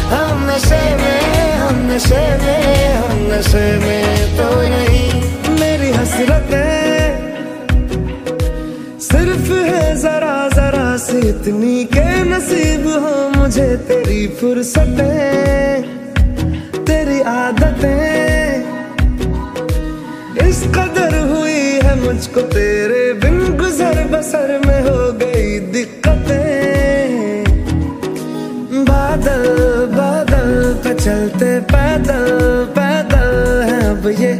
हम 0.10 0.42
नशे 0.50 0.82
में, 0.96 1.54
हम 1.54 1.78
नशे 1.92 2.26
में, 2.42 2.66
हम 2.96 3.22
नशे 3.32 3.66
में 3.78 4.38
तो 4.38 4.50
नहीं। 4.62 5.08
मेरी 5.60 5.90
हसरतें 5.92 7.02
सिर्फ़ 9.00 9.52
है 9.70 9.96
जरा 9.98 10.38
जरा 10.50 10.86
से 10.98 11.20
इतनी 11.30 11.84
के 11.86 12.08
नसीब 12.24 12.88
हो 12.88 13.42
मुझे। 13.42 13.76
तेरी 13.90 14.28
फुर्सतें, 14.28 15.82
तेरी 16.86 17.20
आदतें, 17.22 18.62
इस 20.48 20.64
कदर 20.78 21.20
हुई 21.32 21.62
है 21.84 21.96
मुझको 22.06 22.42
तेरे 22.42 22.83
पैदल 31.74 32.28
पैदल 32.78 33.32
है 33.70 33.80
अब 33.92 34.08
ये 34.22 34.34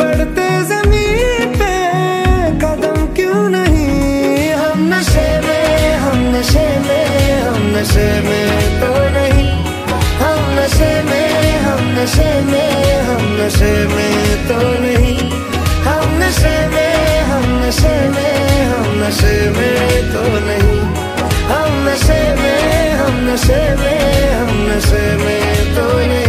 पड़ते 0.00 0.46
ज़मीन 0.72 1.54
पे 1.60 1.72
कदम 2.64 2.98
क्यों 3.16 3.42
नहीं 3.56 4.48
हम 4.62 4.86
नशे 4.92 5.28
में 5.46 5.94
हम 6.04 6.18
नशे 6.36 6.66
में 6.86 7.06
हम 7.46 7.62
नशे 7.76 8.08
में 8.28 8.80
तो 8.80 8.92
नहीं 9.16 9.48
हम 10.22 10.40
नशे 10.58 10.92
में 11.10 11.58
हम 11.66 11.82
नशे 11.98 12.30
में 12.50 12.72
हम 13.08 13.22
नशे 13.40 13.72
में 13.94 14.48
तो 14.48 14.60
नहीं 14.84 15.30
हम 15.88 16.16
नशे 16.22 16.56
में 16.74 17.20
हम 17.30 17.44
नशे 17.64 17.94
में 18.16 18.34
हम 18.72 18.90
नशे 19.02 19.36
में 19.56 20.12
तो 20.14 20.24
नहीं 20.46 20.80
हम 21.52 21.72
नशे 21.88 22.20
में 22.40 22.92
हम 23.02 23.16
नशे 23.30 23.62
में 23.80 24.32
हम 24.34 24.52
नशे 24.70 25.02
में 25.24 25.74
तो 25.76 25.88
नहीं 26.08 26.23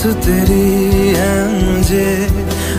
सांस 0.00 0.16
तेरी 0.24 1.12
है 1.12 1.32
मुझे 1.52 2.08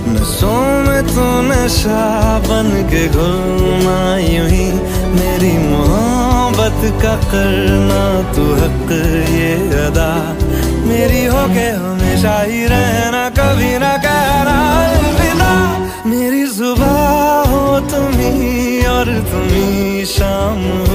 नसों 0.10 0.62
में 0.86 1.02
तू 1.08 1.26
नशा 1.48 2.02
बन 2.46 2.70
के 2.90 3.04
घुलना 3.10 3.98
यूँ 4.18 4.48
ही। 4.50 4.66
मेरी 5.14 5.52
मोहब्बत 5.70 6.82
का 7.04 7.16
करना 7.32 8.02
तू 8.34 8.44
हक 8.62 8.90
ये 9.30 9.54
अदा। 9.86 10.12
मेरी 10.90 11.24
हो 11.26 11.44
के 11.54 11.68
हमेशा 11.84 12.36
ही 12.42 12.66
रहना, 12.66 13.24
कभी 13.38 13.72
ना 13.78 13.94
कहना 14.06 14.58
बिना। 15.20 15.52
मेरी 16.06 16.46
सुबह 16.58 16.98
हो 17.52 17.80
तुम्ही 17.92 18.86
और 18.88 19.14
तुम्ही 19.32 20.06
शाम 20.08 20.60
हो। 20.82 20.91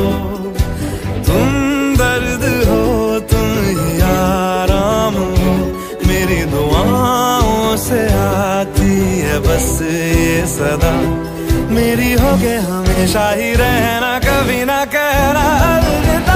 से 7.87 8.03
आती 8.13 8.95
है 9.21 9.39
बस 9.39 9.67
ये 9.83 10.47
सदा। 10.47 10.93
मेरी 11.71 12.13
हो 12.13 12.33
गए 12.37 12.57
हमेशा 12.67 13.29
ही 13.31 13.53
रहना, 13.55 14.13
कभी 14.19 14.65
ना 14.65 14.85
कहना, 14.95 15.45
अलविदा। 15.69 16.36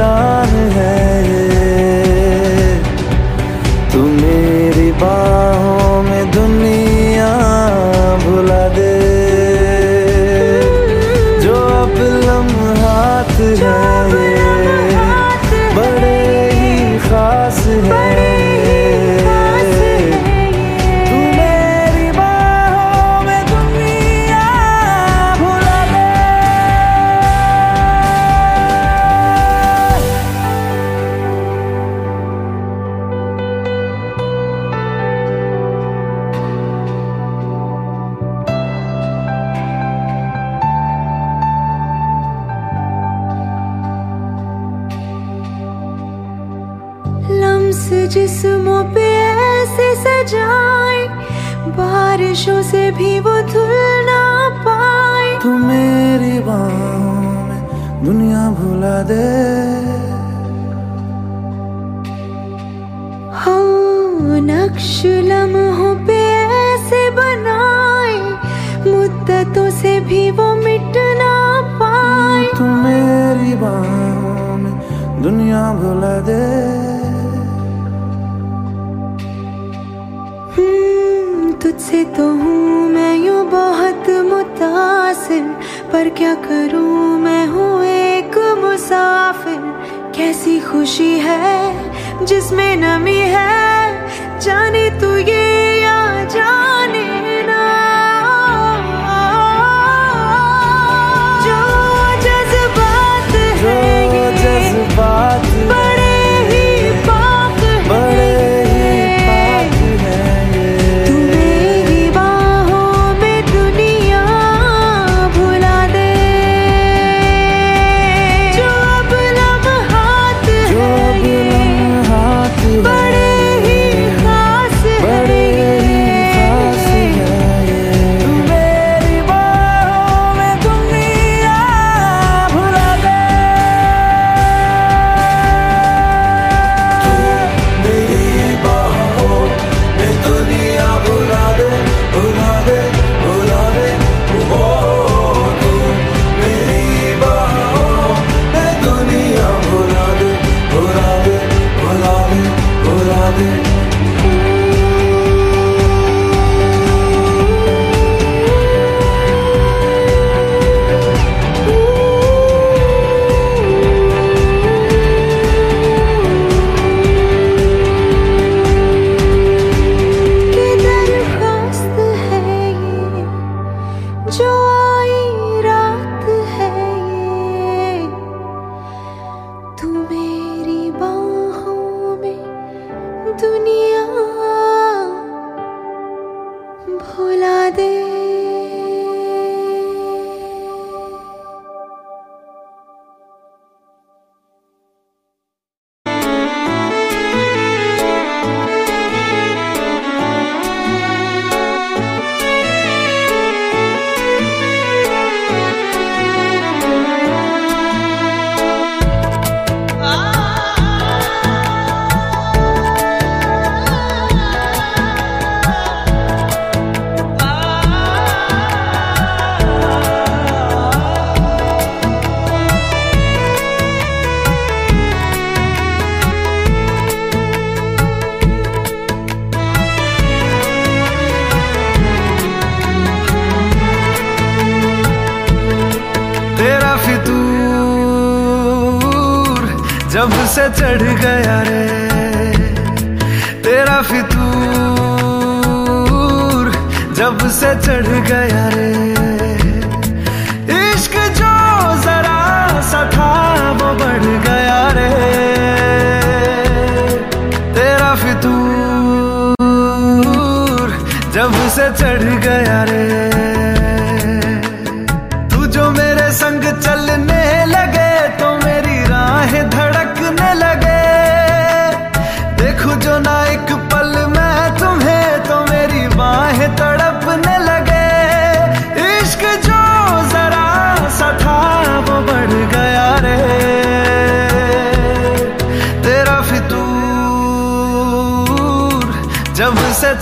sun 0.00 0.49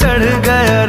चढ़ 0.01 0.25
गया 0.47 0.88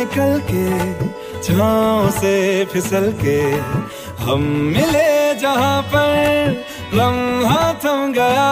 निकल 0.00 0.40
के 0.50 0.66
छाओ 1.42 2.10
से 2.20 2.34
फिसल 2.72 3.12
के 3.22 3.38
हम 4.24 4.42
मिले 4.76 5.08
जहाँ 5.42 5.80
पर 5.94 6.64
लम्हा 6.98 7.62
थम 7.84 8.12
गया। 8.12 8.48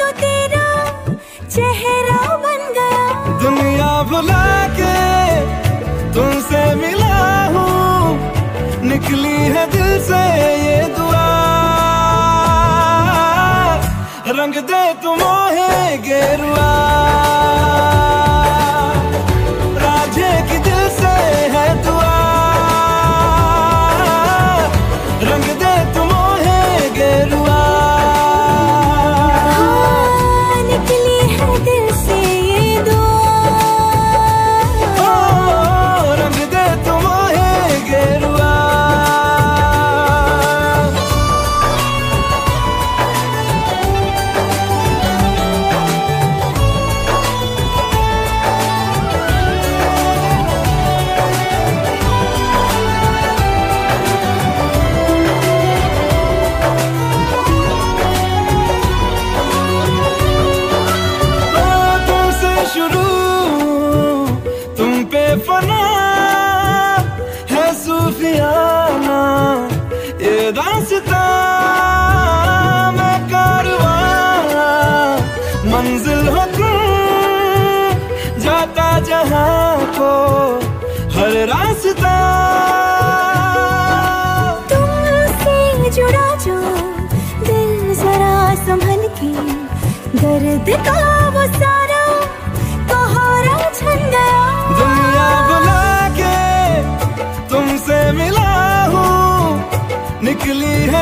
तो 0.00 0.10
तेरा 0.20 0.66
चेहरा 1.54 2.20
बन 2.44 2.66
गया। 2.78 3.38
दुनिया 3.42 3.92
भुला 4.10 4.44
के 4.80 4.94
तुमसे 6.14 6.62
मिला 6.82 7.18
हूँ 7.56 8.88
निकली 8.90 9.36
है 9.56 9.66
दिल 9.76 9.98
से 10.10 10.22
ये 10.66 10.78
दुआ 10.96 11.09
दे 14.68 14.82
तुम 15.02 15.20
गेरुआ 16.06 16.68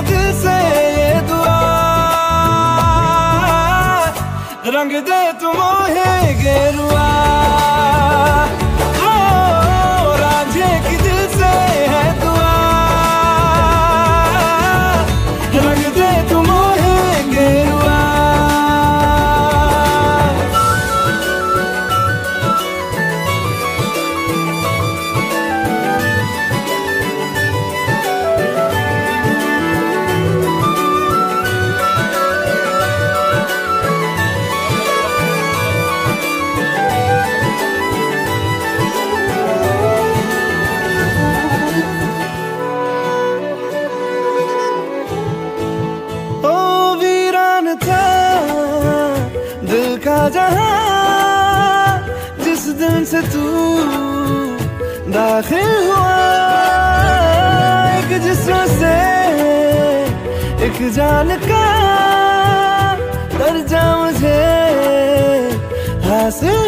दिल 0.00 0.26
से 0.40 0.56
ये 0.96 1.20
दुआ। 1.28 1.58
रंग 4.74 4.92
दे 5.08 5.20
तुम्हें 5.40 6.38
गेरुआ। 6.40 7.08
ओ 9.06 9.12
राझे 10.22 10.70
की 10.86 10.96
दाखिल 55.38 55.68
हुआ। 55.88 56.14
एक 57.98 58.10
जिसम 58.22 58.62
से 58.78 58.94
एक 60.66 60.78
जान 60.94 61.28
का 61.44 61.66
दर्जा 63.38 63.82
मुझे 63.98 64.40
हासिल 66.06 66.58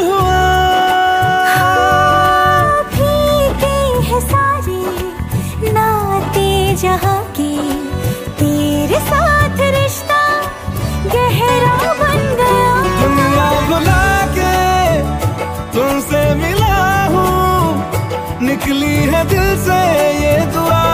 है 19.12 19.22
दिल 19.28 19.48
से 19.64 19.80
ये 20.22 20.36
दुआ। 20.54 20.84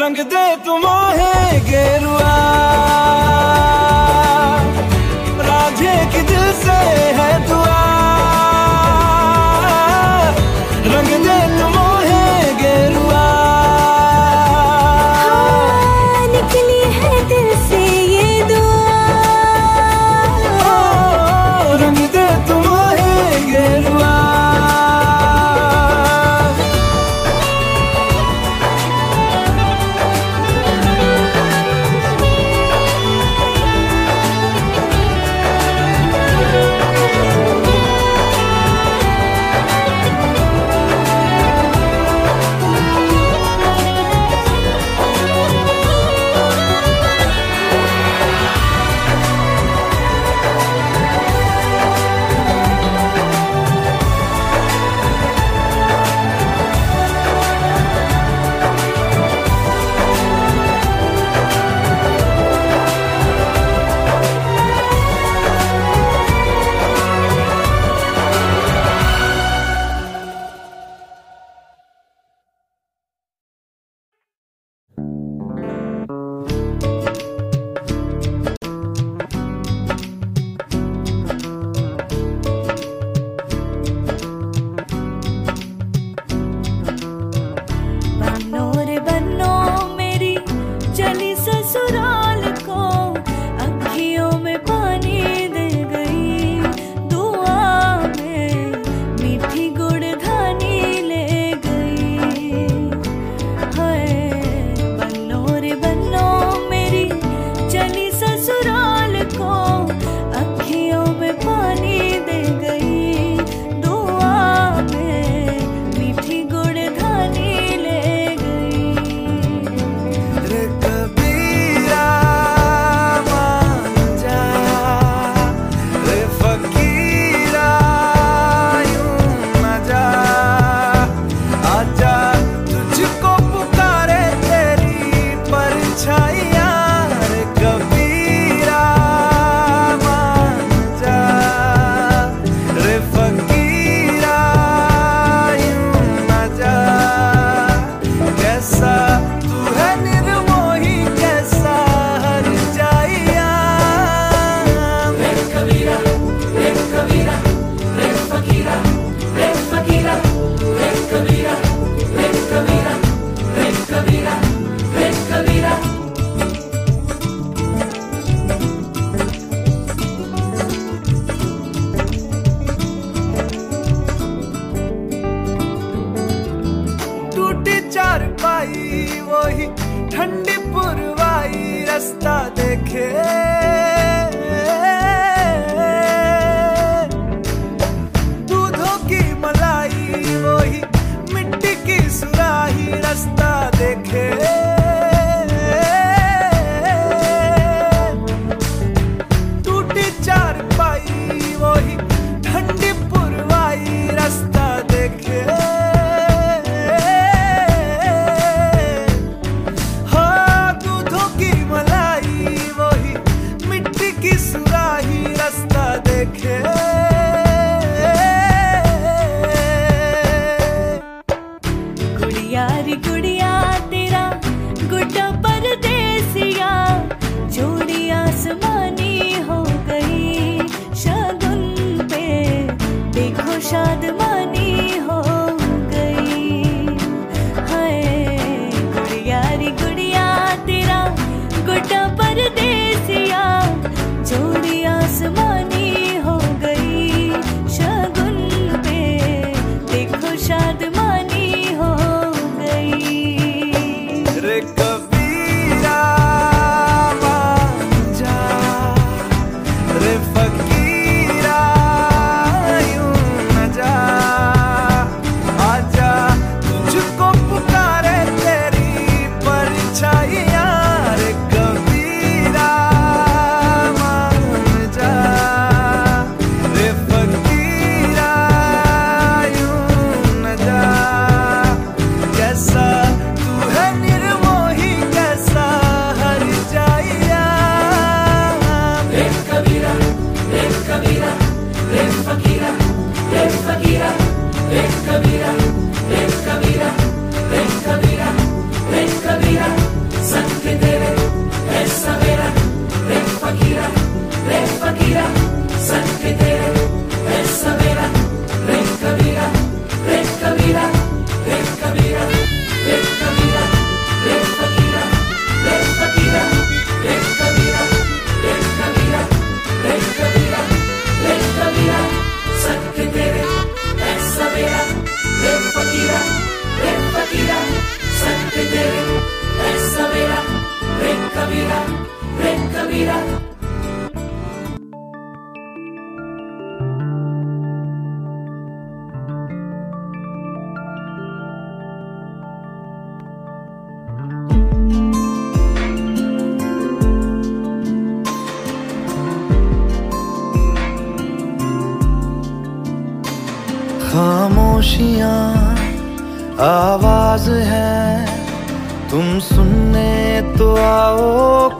रंग 0.00 0.16
दे 0.32 0.46
तुम 0.56 0.86
है 1.18 1.60
गेरुआ। 1.70 2.34
राजे 5.48 5.96
की 6.12 6.22
दिल 6.22 6.52
से 6.62 6.78
है 7.18 7.30
दुआ। 7.48 7.65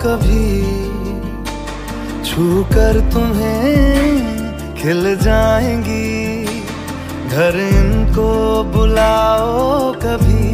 कभी 0.06 0.62
छू 2.24 2.64
कर 2.64 3.00
तुम्हें 3.12 4.74
खिल 4.74 5.16
जाएँगी। 5.16 6.44
घर 7.28 7.56
इनको 7.56 8.28
बुलाओ 8.64 9.92
कभी। 9.92 10.46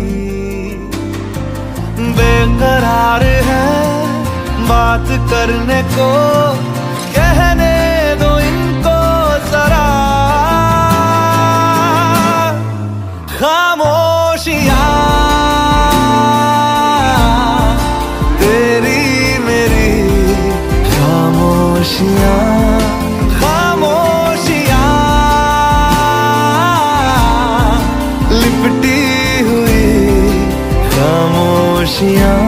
बेकरार 2.12 3.22
है 3.22 3.68
बात 4.68 5.06
करने 5.30 5.82
को, 5.82 6.08
कहने 7.16 7.74
दो 8.14 8.32
इनको 8.38 8.98
जरा। 9.50 9.86
खामोशिया। 13.36 14.82
खामोशियाँ 23.38 24.90
लिपटी 28.30 29.00
हुई 29.48 29.82
खामोशियाँ 30.94 32.38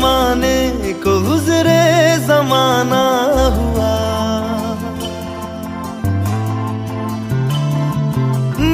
जमाने 0.00 0.92
को 1.04 1.12
गुजरे 1.20 1.84
जमाना 2.26 3.04
हुआ। 3.56 3.90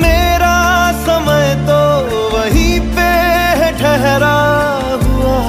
मेरा 0.02 0.58
समय 1.06 1.46
तो 1.66 1.80
वहीं 2.34 2.78
पे 2.94 3.10
ठहरा 3.80 4.38
हुआ। 5.02 5.40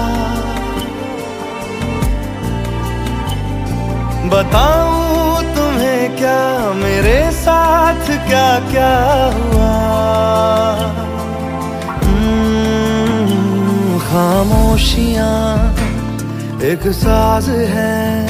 बताऊँ 4.34 5.44
तुम्हें 5.56 6.18
क्या, 6.18 6.42
मेरे 6.82 7.20
साथ 7.44 8.06
क्या 8.28 8.50
क्या 8.74 8.96
हुआ 9.38 9.72
हम्म, 12.04 14.00
खामोशियाँ 14.10 15.67
एक 16.68 16.88
साज 16.88 17.50
है। 17.50 18.28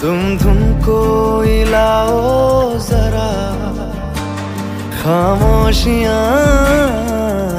तुम 0.00 0.38
धुन 0.38 0.82
को 0.84 1.44
इलाओ 1.44 2.78
जरा। 2.78 3.30
खामोशिया 5.02 6.18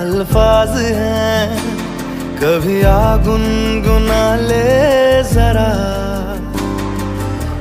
अल्फाज 0.01 0.81
हैं। 0.81 1.57
कभी 2.37 2.81
आ 2.81 3.15
गुनगुना 3.15 4.35
ले 4.35 5.23
जरा। 5.23 5.71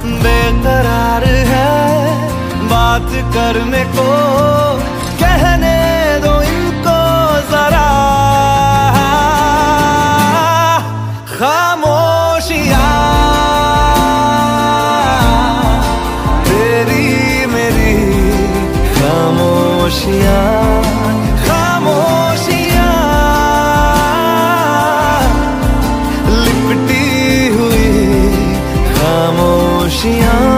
बेकरार 0.05 1.25
है 1.25 2.29
बात 2.69 3.11
करने 3.13 3.85
को। 3.85 4.11
कहने 5.21 5.77
दो 6.21 6.43
इनको 6.43 7.01
जरा। 7.51 7.87
खामोश 11.37 12.26
तेरी 16.49 17.07
मेरी 17.55 17.95
खामोशियाँ 18.97 20.45
खामोशियाँ 21.45 22.93
लिपटी 26.45 27.07
हुई 27.57 27.89
खामोशियाँ। 28.93 30.56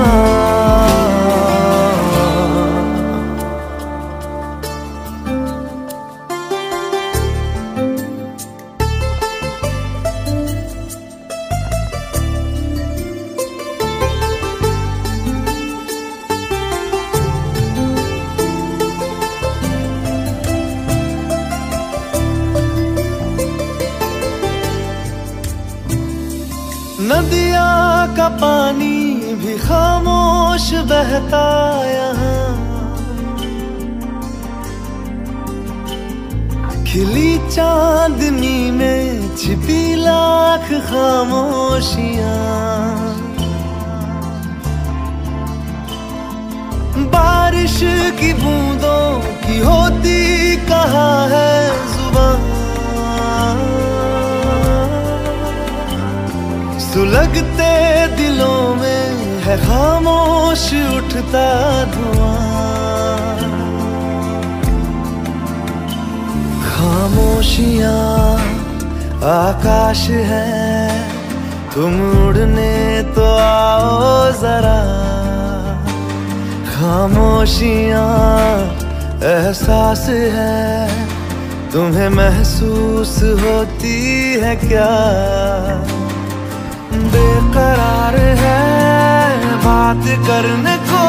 लाख 40.69 40.89
खामोशियाँ। 40.89 42.29
बारिश 47.09 47.79
की 48.21 48.33
बूंदों 48.35 49.05
की 49.45 49.59
होती 49.59 50.21
कहा 50.69 51.11
है 51.33 51.53
ज़ुबान। 51.93 52.41
सुलगते 56.89 57.73
दिलों 58.17 58.75
में 58.75 59.05
है 59.45 59.57
खामोश 59.65 60.67
उठता 60.99 61.49
धुआँ। 61.95 62.37
खामोशियाँ, 66.69 68.39
आकाश 69.29 70.03
है 70.31 70.58
तुम 71.79 72.27
उड़ने 72.27 73.03
तो 73.03 73.25
आओ 73.37 74.33
जरा। 74.33 74.79
खामोशियाँ 76.71 78.09
एहसास 79.23 80.09
है। 80.09 80.89
तुम्हें 81.73 82.09
महसूस 82.09 83.23
होती 83.23 83.97
है 84.35 84.57
क्या? 84.57 84.91
बेकरार 86.93 88.17
है 88.17 89.39
बात 89.57 90.05
करने 90.29 90.77
को। 90.77 91.07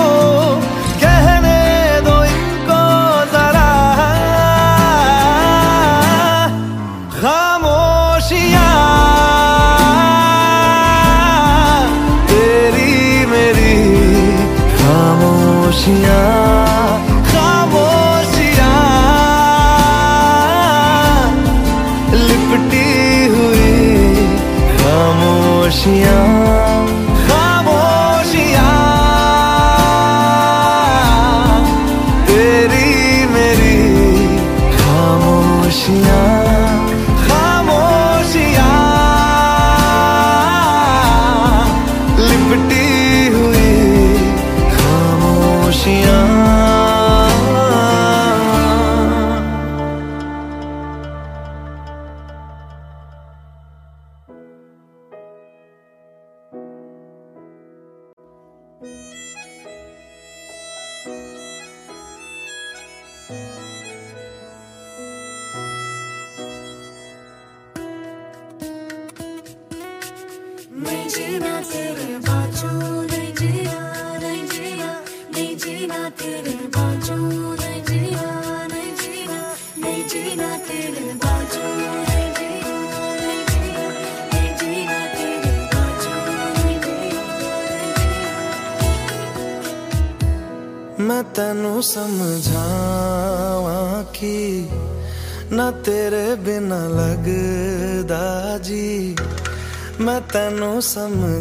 तेनू 100.82 101.39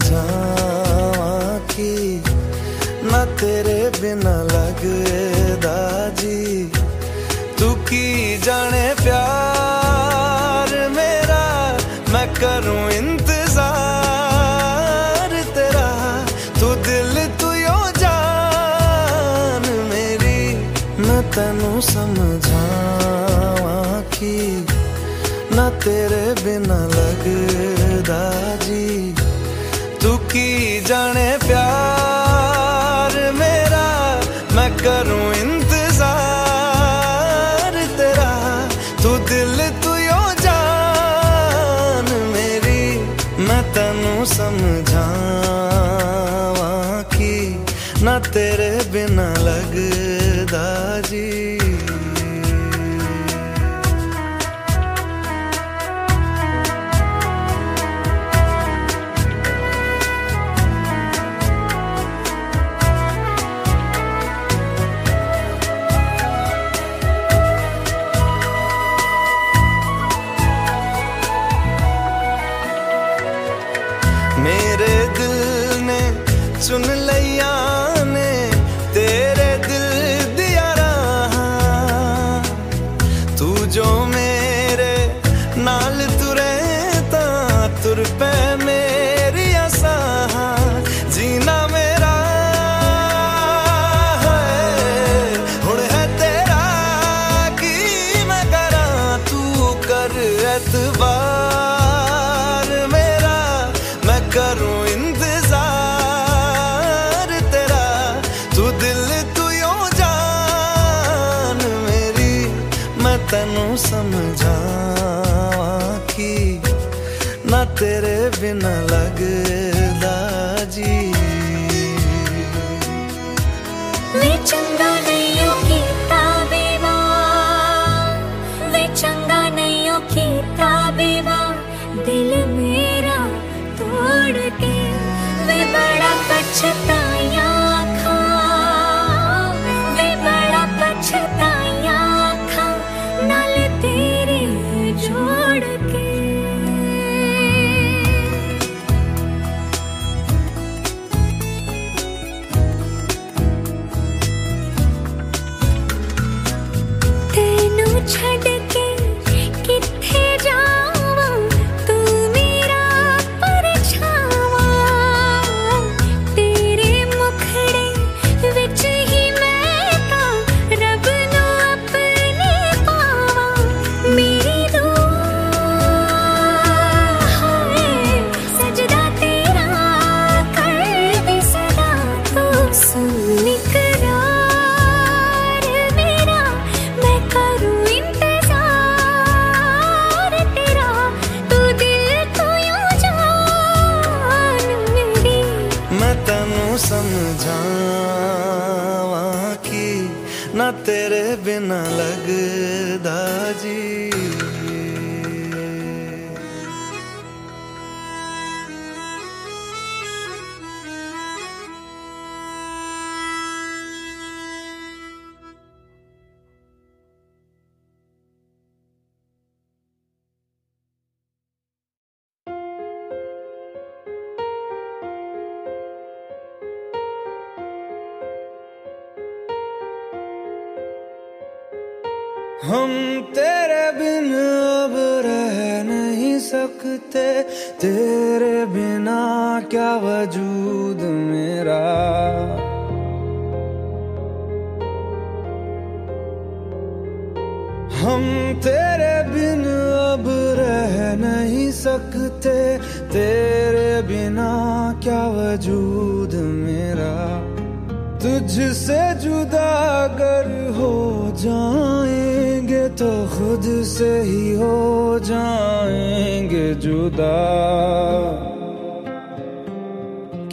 से 258.72 259.14
जुदा 259.14 259.68
अगर 260.04 260.70
हो 260.76 261.32
जाएँगे 261.36 262.88
तो 262.88 263.28
खुद 263.28 263.84
से 263.84 264.20
ही 264.22 264.54
हो 264.54 265.18
जाएँगे 265.18 266.74
जुदा। 266.74 267.36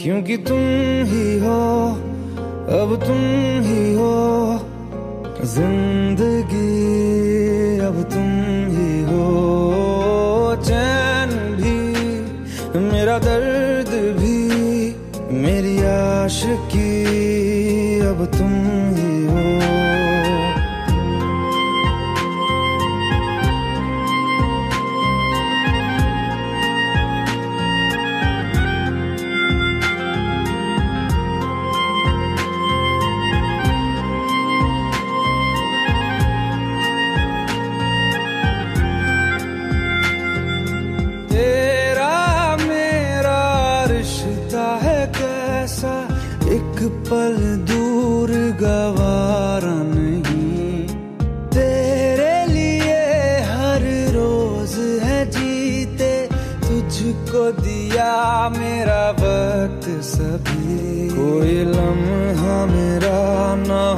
क्योंकि 0.00 0.36
तुम 0.36 0.58
ही 1.06 1.38
हो, 1.38 1.88
अब 2.80 2.96
तुम 3.06 3.20
ही 3.62 3.94
हो 3.94 4.14
ज़िंदगी 5.44 5.95
मेरा 58.48 59.10
वक्त 59.10 59.88
सभी। 60.04 61.08
कोई 61.08 61.64
लम्हा 61.64 62.66
मेरा 62.66 63.18
ना 63.54 63.95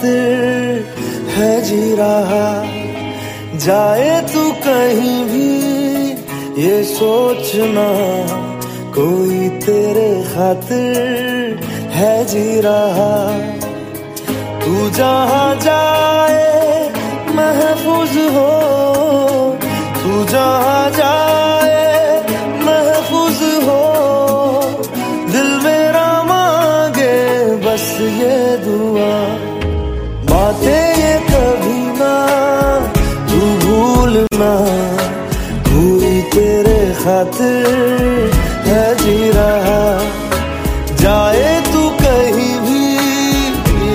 खातिर 0.00 1.32
है 1.32 1.52
जी 1.62 1.94
रहा 1.96 2.48
जाए 3.64 4.10
तू 4.32 4.42
कहीं 4.64 5.24
भी, 5.30 5.50
ये 6.62 6.82
सोचना, 6.84 7.88
कोई 8.96 9.48
तेरे 9.64 10.10
खातिर 10.32 11.60
है 11.94 12.14
जी 12.32 12.60
रहा 12.60 13.12
तू 14.64 14.88
जहा 14.96 15.44
जाए, 15.66 16.48
महफूज 17.36 18.16
हो, 18.34 18.50
तू 20.00 20.24
जहा 20.32 20.88
जाए 20.98 21.59
ना। 34.40 34.52
हुई 35.70 36.22
तेरे 36.22 36.78
खातिर 36.94 37.66
है 38.66 38.94
जी 38.94 39.30
रहा। 39.30 39.82
जाए 40.94 41.60
तू 41.72 41.88
कहीं 41.90 42.54
भी, 42.60 42.84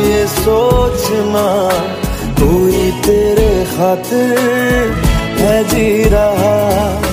ये 0.10 0.28
सोचना 0.28 1.48
हुई 2.40 2.92
तेरे 3.06 3.66
खातिर 3.66 4.40
है 5.38 5.64
जी 5.64 6.04
रहा। 6.04 7.05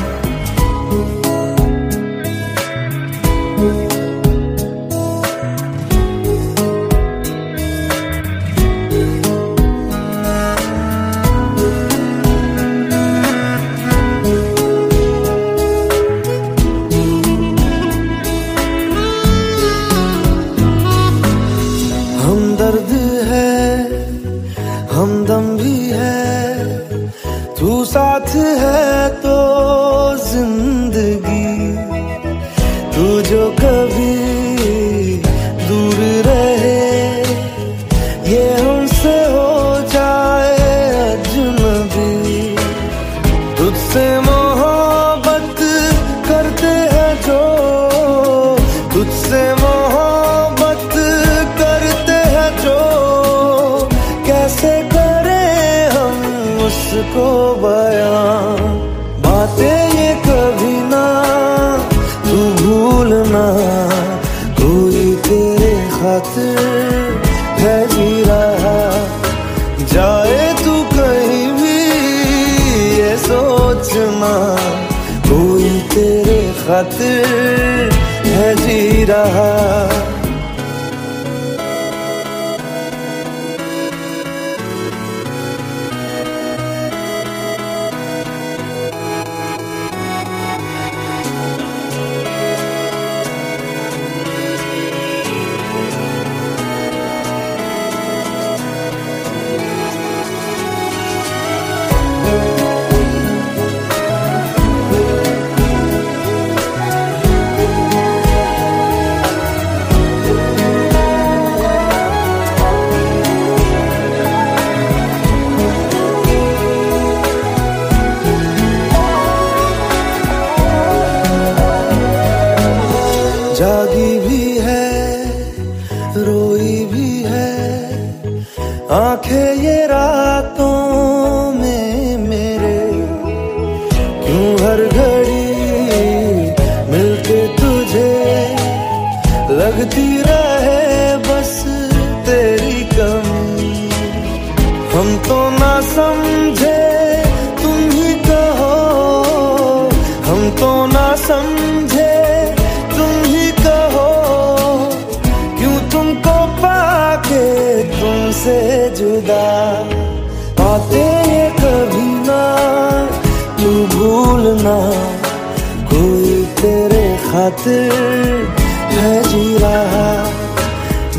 है 169.01 169.23
जी 169.23 169.57
रहा 169.63 170.07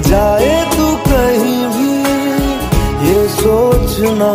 जाए 0.08 0.54
तू 0.76 0.88
कहीं 1.08 1.62
भी, 1.76 1.92
ये 3.10 3.28
सोचना 3.36 4.32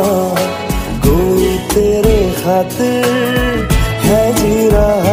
कोई 1.06 1.56
तेरे 1.74 2.18
खातिर 2.42 3.68
है 4.06 4.22
जी 4.40 4.68
रहा 4.74 5.07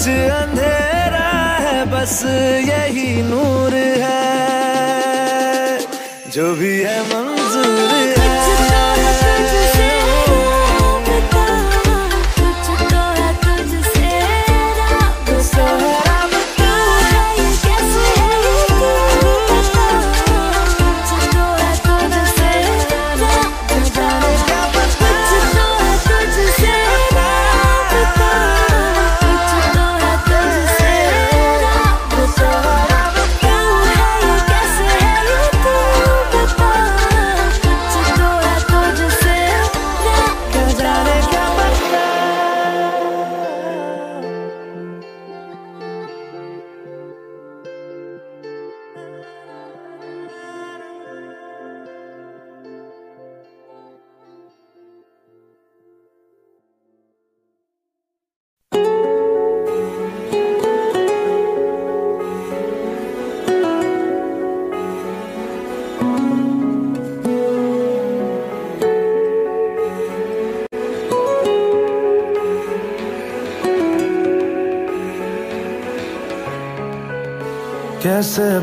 कुछ 0.00 0.08
अंधेरा 0.08 1.30
है 1.60 1.84
बस 1.84 2.22
यही 2.68 3.22
नूर 3.22 3.74
है। 4.04 4.20
जो 6.32 6.54
भी 6.54 6.72
है 6.80 7.00
मंजूर 7.02 7.92
है। 7.94 8.19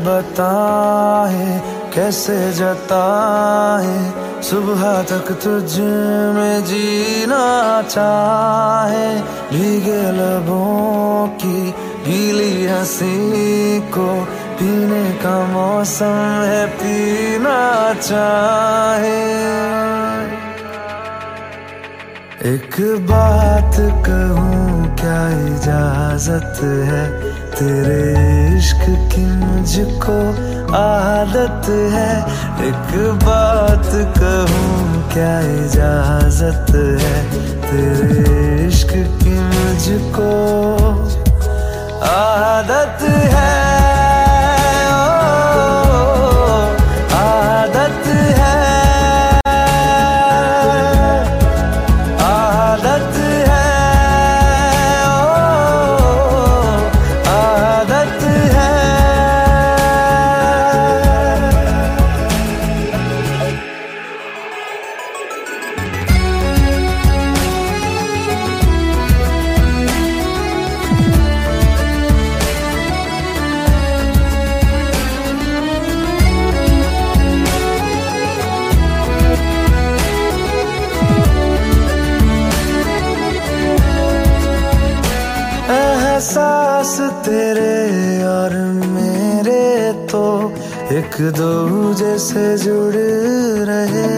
बताए, 0.08 1.60
कैसे 1.94 2.52
जताए, 2.52 4.12
सुबह 4.42 5.02
तक 5.02 5.32
तुझ 5.32 5.78
में 6.34 6.64
जीना 6.64 7.82
चाहे। 7.82 9.20
भीगे 9.50 10.02
लबों 10.02 11.28
की 11.28 11.70
गीली 12.06 12.66
हँसी 12.66 13.80
को 13.80 14.24
पीने 14.58 15.12
का 15.12 15.46
मौसम 15.46 16.16
है, 16.44 16.66
पीना 16.66 17.94
चाहे। 17.94 19.18
एक 22.54 22.76
बात 23.00 23.76
कहूँ, 23.78 24.96
क्या 24.96 25.28
इजाज़त 25.46 26.60
है? 26.62 27.17
तेरे 27.58 28.02
इश्क 28.56 28.84
की 29.12 29.24
मुझको 29.26 30.18
आदत 30.76 31.66
है। 31.94 32.12
एक 32.68 32.92
बात 33.24 33.90
कहूँ, 34.18 34.76
क्या 35.12 35.40
इजाज़त 35.40 36.70
है? 37.02 37.16
तेरे 37.62 38.66
इश्क 38.66 38.92
की 39.22 39.34
मुझको 39.48 40.30
आदत 42.08 43.02
है। 43.02 43.37
से 92.18 92.58
जुड़ 92.58 92.94
रहे। 93.68 94.08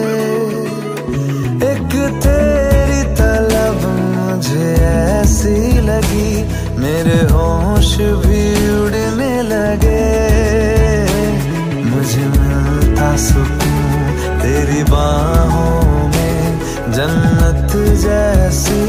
एक 1.71 1.91
तेरी 2.23 3.03
तलब 3.15 3.79
मुझे 4.15 4.69
ऐसी 4.75 5.81
लगी, 5.81 6.33
मेरे 6.81 7.19
होश 7.33 7.97
भी 8.25 8.43
उड़ने 8.77 9.41
लगे। 9.41 10.05
मुझे 11.85 12.25
मिलता 12.27 13.15
सुकून 13.17 14.03
तेरी 14.41 14.83
बाहों 14.83 16.07
में, 16.07 16.59
जन्नत 16.91 17.71
जैसी 17.97 18.83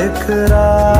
एक 0.00 0.30
राहत 0.30 0.95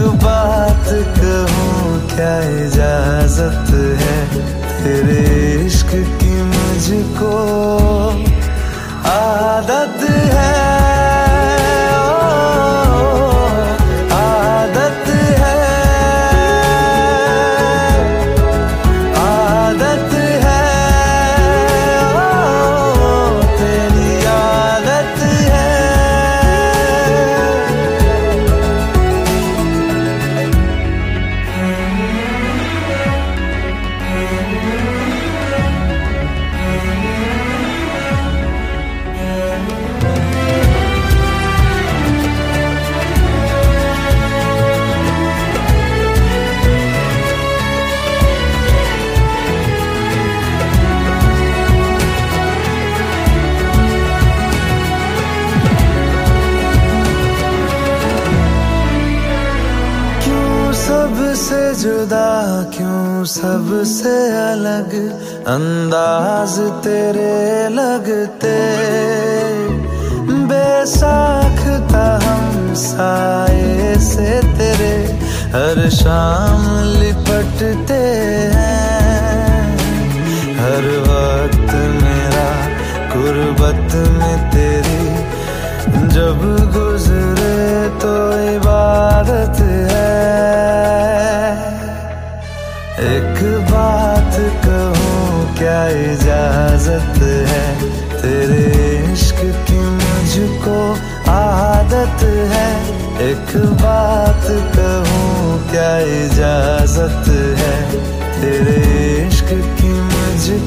बात 0.00 0.84
कहूँ 1.18 2.08
क्या 2.08 2.38
इजाज़त 2.66 3.70
है? 3.74 4.26
तेरे 4.84 5.64
इश्क 5.66 5.86
की 5.86 6.42
मुझको 6.42 7.83
अंदाज 65.46 66.54
तेरे 66.84 67.68
लगते 67.68 68.52
बेसाख 70.48 71.60
था 71.90 72.06
हम 72.24 72.72
साए 72.74 73.94
से 74.00 74.30
तेरे 74.58 74.94
हर 75.54 75.88
शाम 75.90 76.64
लिपटते 77.00 78.00
हैं। 78.54 78.63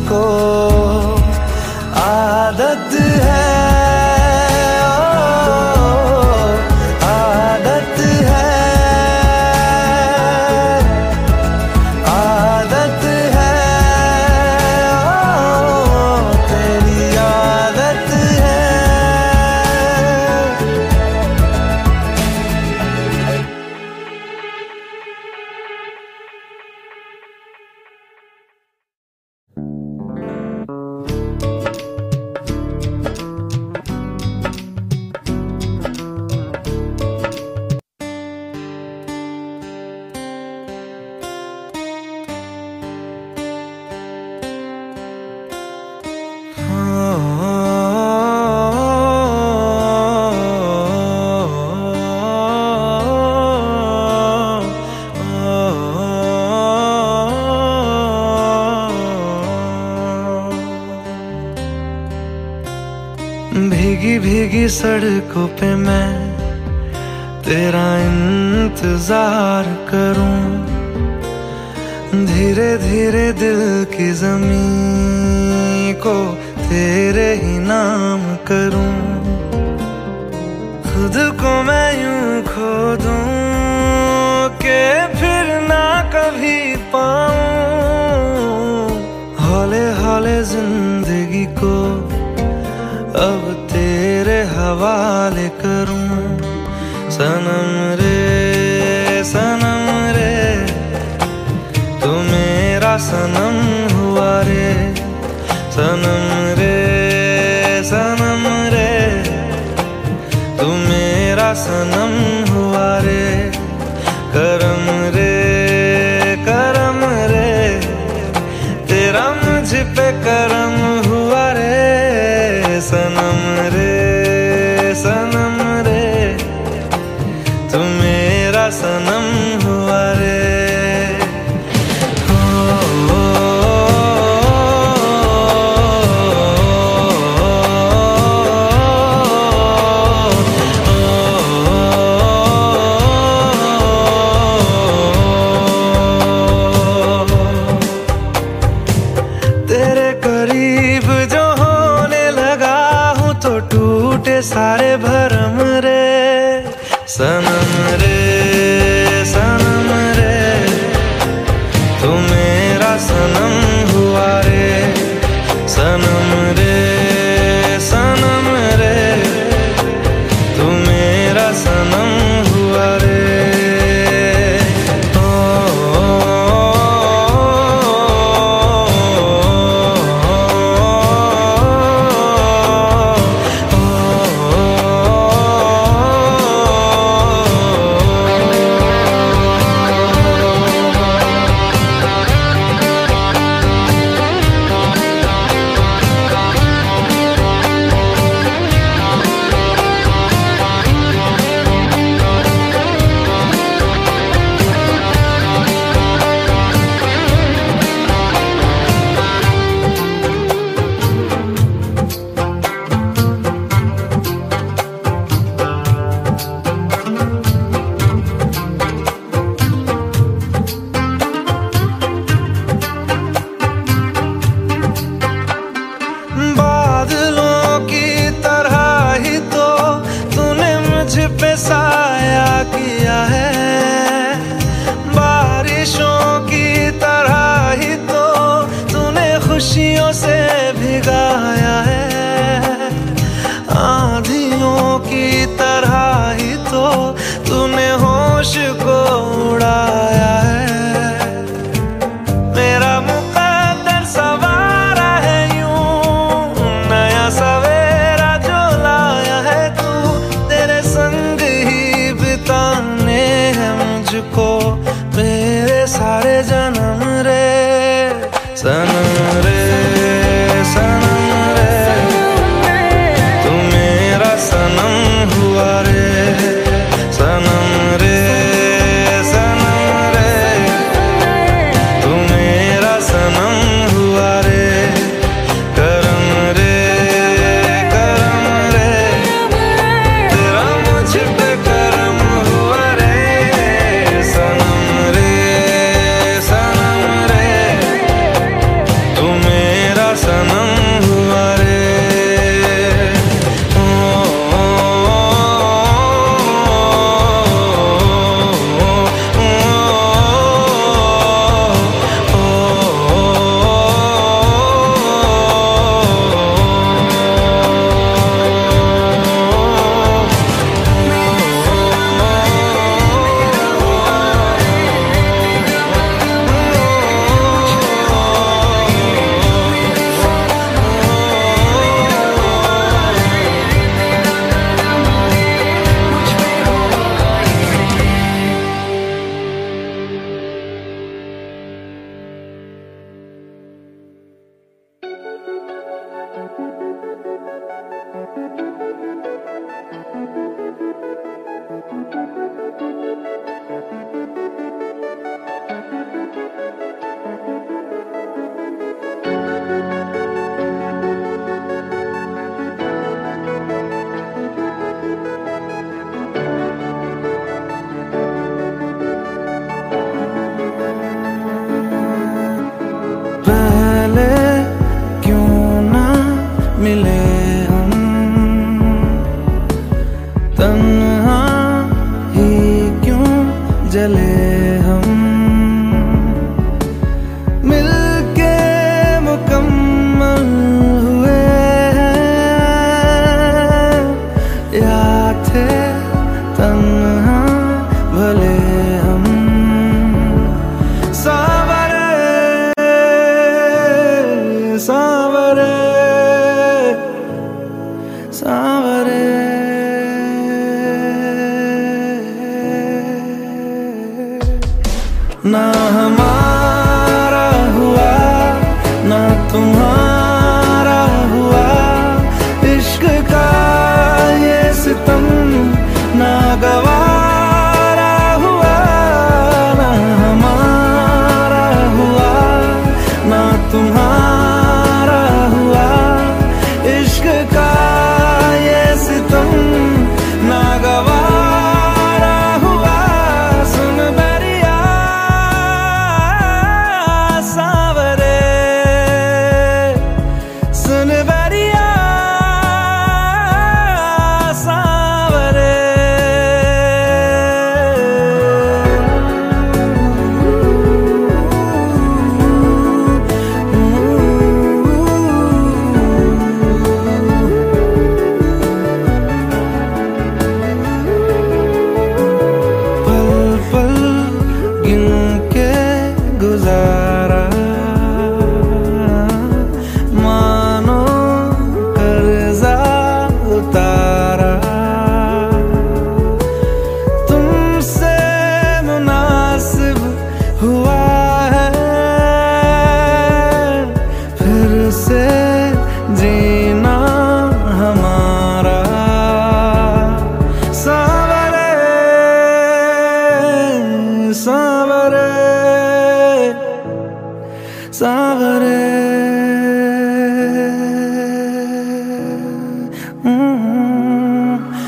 मुझको 0.09 0.76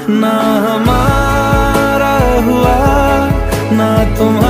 ना 0.09 0.31
हमारा 0.65 2.13
हुआ 2.45 2.77
ना 3.79 3.89
तुम्हारा 4.17 4.48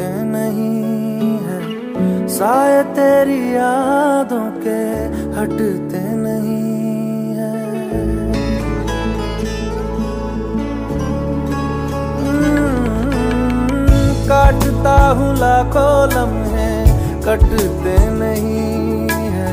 कटते 0.00 0.24
नहीं 0.24 1.38
है। 1.46 2.28
साय 2.28 2.82
तेरी 2.96 3.40
यादों 3.56 4.46
के 4.64 4.80
हटते 5.36 6.02
नहीं 6.16 7.36
है। 7.36 7.52
हम्म, 12.20 13.04
काटता 14.28 14.96
हूँ 15.10 15.30
लाखों 15.36 15.94
लम्हे 16.14 16.72
कटते 17.26 17.96
नहीं 18.10 19.08
है। 19.36 19.52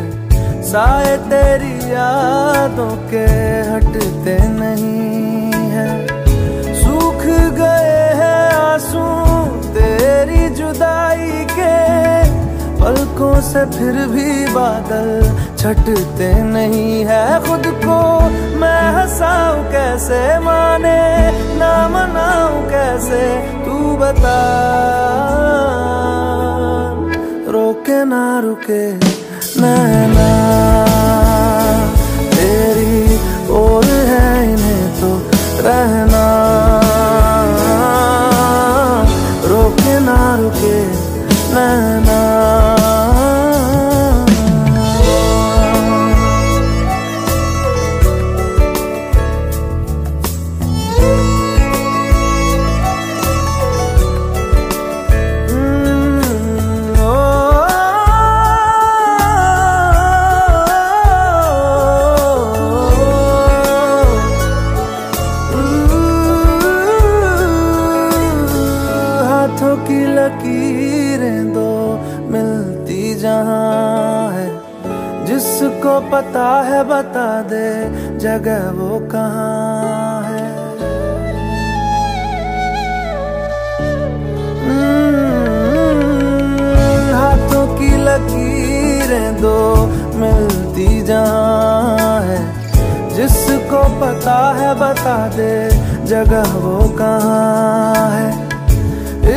साय 0.64 1.18
तेरी 1.28 1.76
यादों 1.92 2.94
के 3.12 3.28
हटते 3.72 4.38
नहीं 4.48 5.52
है। 5.76 5.90
सूख 6.84 7.24
गए 7.60 7.98
हैं 8.20 8.54
आँसू 8.56 9.27
जुदाई 10.78 11.46
के 11.50 11.78
पलकों 12.82 13.42
से 13.42 13.66
फिर 13.66 13.94
भी 14.08 14.46
बादल 14.46 15.10
छटते 15.58 16.44
नहीं 16.44 17.06
है। 17.06 17.40
खुद 17.40 17.64
को 17.68 18.20
मैं 18.60 18.82
हंसाऊं 18.94 19.64
कैसे? 19.64 20.40
माने 20.40 21.02
ना 21.58 21.88
मनाऊं 21.88 22.62
कैसे? 22.70 23.24
तू 23.66 23.98
बता। 23.98 24.40
रोके 27.52 28.06
ना, 28.06 28.40
रुके, 28.40 28.94
नैना। 29.62 30.30
तेरी 32.36 33.20
और 33.48 33.86
है 33.86 34.54
इन्हें 34.54 35.02
तो 35.02 35.10
रहना। 35.68 36.28
रोके 39.46 40.00
ना, 40.00 40.36
रुके। 40.36 40.57
नैना 41.58 42.07
पता 76.18 76.62
है 76.62 76.84
बता 76.84 77.42
दे 77.42 78.18
जगह 78.18 78.70
वो 78.70 79.00
कहाँ 79.00 80.24
है? 80.24 80.48
हम्म, 84.66 87.16
हाथों 87.16 87.78
की 87.78 87.98
लकीरें 87.98 89.42
दो 89.42 89.88
मिलती 90.16 91.02
जहाँ 91.02 92.22
है। 92.22 93.16
जिसको 93.16 94.02
पता 94.02 94.54
है 94.54 94.76
बता 94.76 95.28
दे 95.28 95.70
जगह 96.06 96.42
वो 96.42 96.90
कहाँ 96.90 98.10
है? 98.10 98.48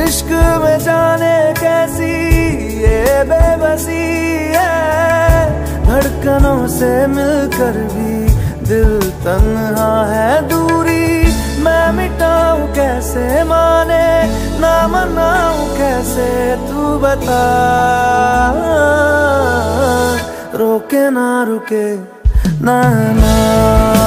इश्क 0.05 0.27
में 0.65 0.79
जाने 0.79 1.55
कैसी 1.61 2.13
ये 2.83 3.25
बेबसी 3.25 4.03
है? 4.57 5.69
धड़कनों 5.91 6.69
से 6.69 7.07
मिलकर 7.07 7.73
भी 7.73 8.35
दिल 8.69 9.11
तन्हा 9.11 10.07
है 10.07 10.49
दूरी। 10.49 11.23
मैं 11.63 11.93
मिटाऊं 11.93 12.67
कैसे 12.67 13.45
माने? 13.45 14.27
ना 14.61 14.89
मनाऊं 14.89 15.67
कैसे 15.67 16.57
तू 16.57 16.99
बता? 16.99 17.43
रोके 20.55 21.11
ना 21.11 21.43
रुके, 21.43 21.97
ना 22.65 22.83
ना। 22.95 24.00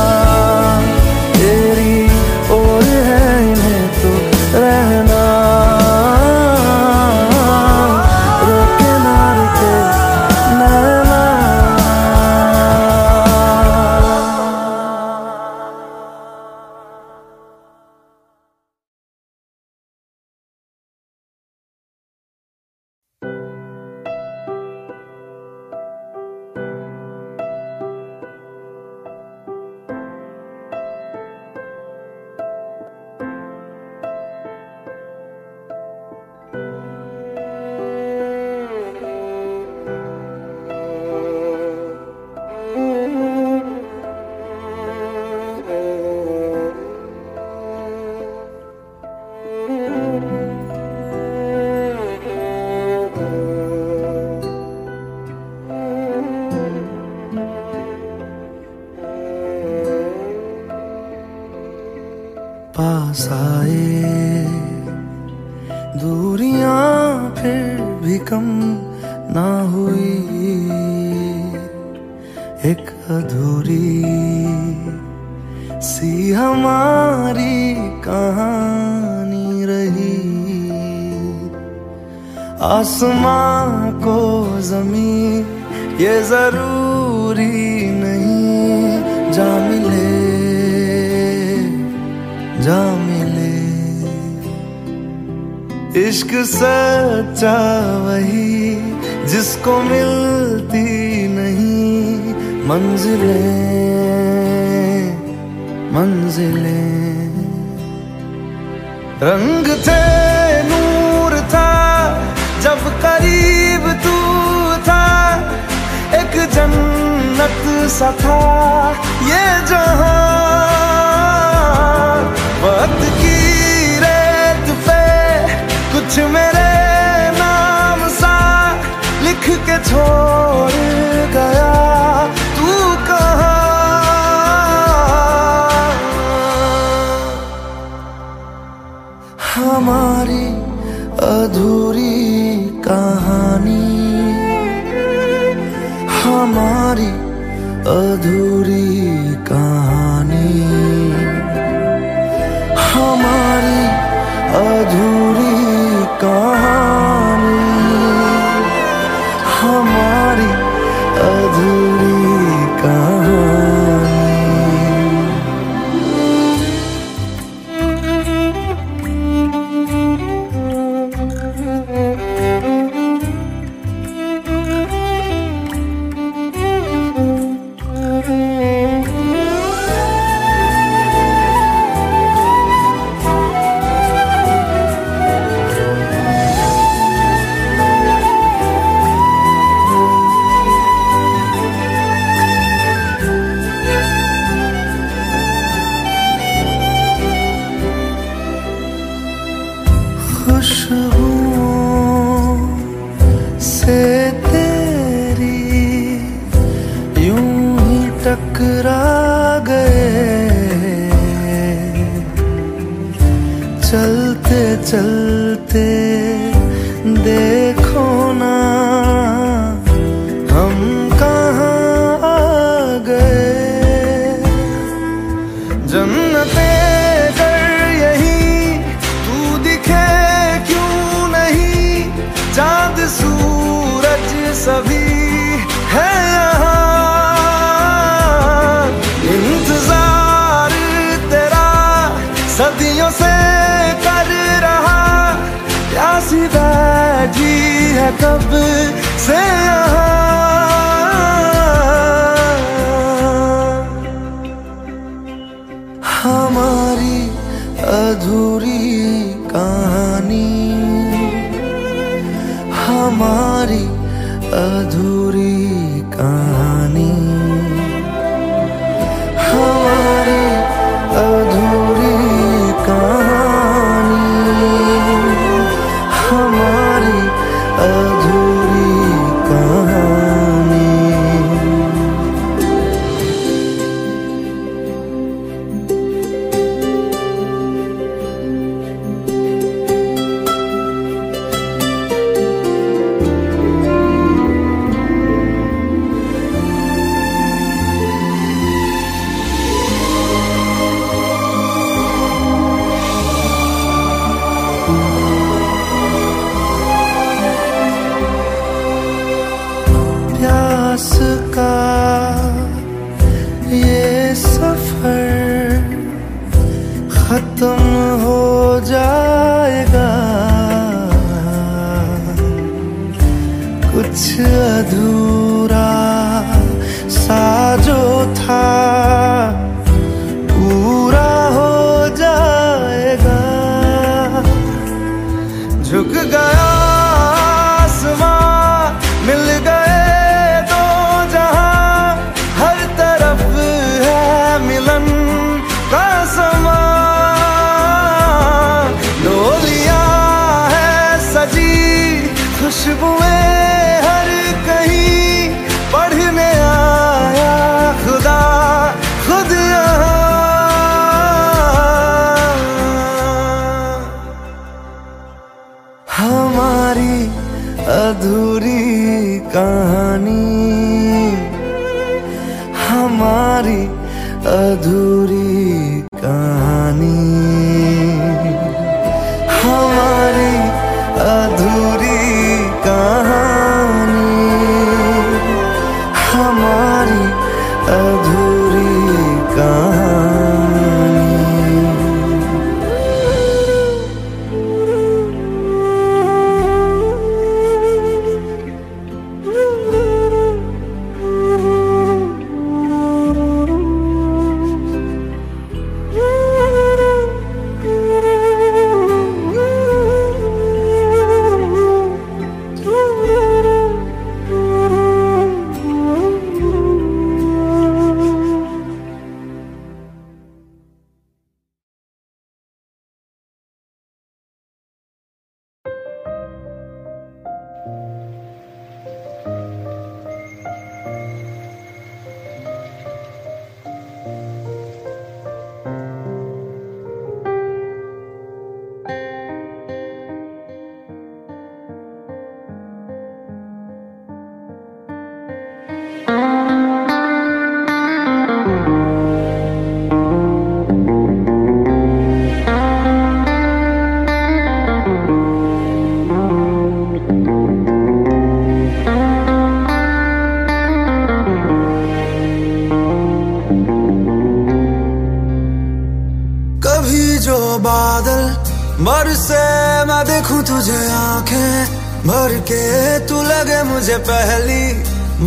मुझे 474.03 474.17
पहली 474.17 474.83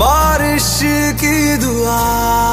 बारिश 0.00 0.80
की 1.20 1.56
दुआ। 1.56 2.45